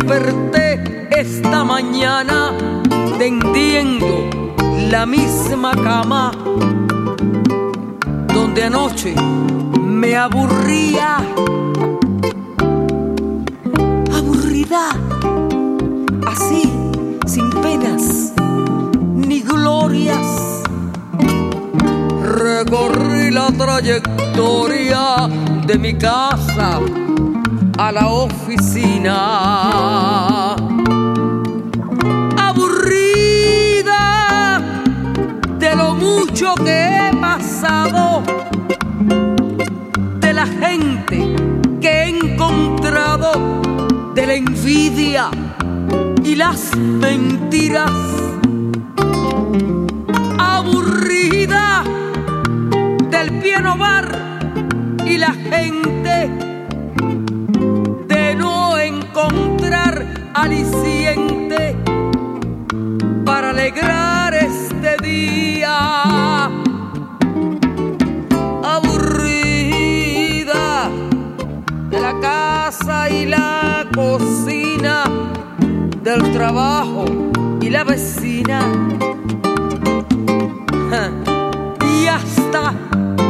Desperté 0.06 1.10
esta 1.10 1.64
mañana 1.64 2.51
tendiendo 3.18 4.30
la 4.91 5.06
misma 5.06 5.72
cama 5.72 6.32
donde 8.34 8.64
anoche 8.64 9.16
me 9.82 10.16
aburría. 10.16 11.18
Aburrida, 14.16 14.89
así, 16.28 16.72
sin 17.26 17.49
penas 17.49 18.34
ni 19.16 19.41
glorias. 19.41 20.62
Recorrí 22.22 23.32
la 23.32 23.47
trayectoria 23.47 25.28
de 25.66 25.78
mi 25.80 25.97
casa 25.97 26.80
a 27.78 27.92
la 27.92 28.08
oficina. 28.08 29.16
Aburrida 32.38 34.02
de 35.60 35.76
lo 35.76 35.96
mucho 35.96 36.56
que 36.56 37.10
he 37.10 37.16
pasado, 37.18 38.24
de 40.20 40.34
la 40.34 40.46
gente 40.46 41.36
que 41.82 41.90
he 41.90 42.10
encontrado, 42.10 43.62
de 44.14 44.26
la 44.26 44.34
envidia 44.36 45.30
y 46.24 46.36
las 46.36 46.76
mentiras. 46.78 47.92
Aburrida 50.38 51.84
del 53.10 53.40
piano 53.42 53.78
bar 53.78 54.40
y 55.06 55.18
la 55.18 55.34
gente 55.34 56.45
aliciente 60.46 61.76
para 63.26 63.50
alegrar 63.50 64.34
este 64.36 64.96
día. 65.04 66.46
Aburrida 68.76 70.62
de 71.89 72.00
la 72.00 72.20
casa 72.20 73.10
y 73.10 73.26
la 73.26 73.88
cocina, 73.93 75.04
del 76.04 76.32
trabajo 76.32 77.06
y 77.62 77.70
la 77.70 77.84
vecina. 77.84 78.62
Y 81.98 82.08
hasta 82.08 82.74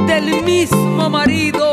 del 0.08 0.44
mismo 0.44 1.10
marido. 1.10 1.65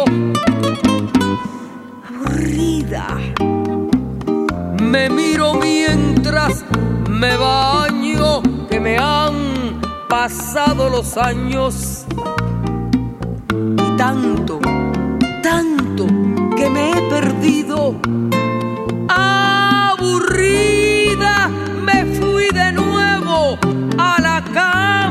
me 4.93 5.09
miro 5.09 5.55
mientras 5.55 6.65
me 7.09 7.35
baño, 7.39 8.43
que 8.69 8.79
me 8.79 8.99
han 8.99 9.81
pasado 10.07 10.91
los 10.91 11.17
años 11.17 12.05
y 13.51 13.97
tanto, 13.97 14.61
tanto 15.43 16.07
que 16.55 16.69
me 16.69 16.91
he 16.91 17.01
perdido. 17.09 17.95
Aburrida 19.09 20.29
me 21.89 22.05
fui 22.05 22.49
de 22.53 22.73
nuevo 22.73 23.59
a 23.97 24.21
la 24.21 24.45
casa 24.53 25.02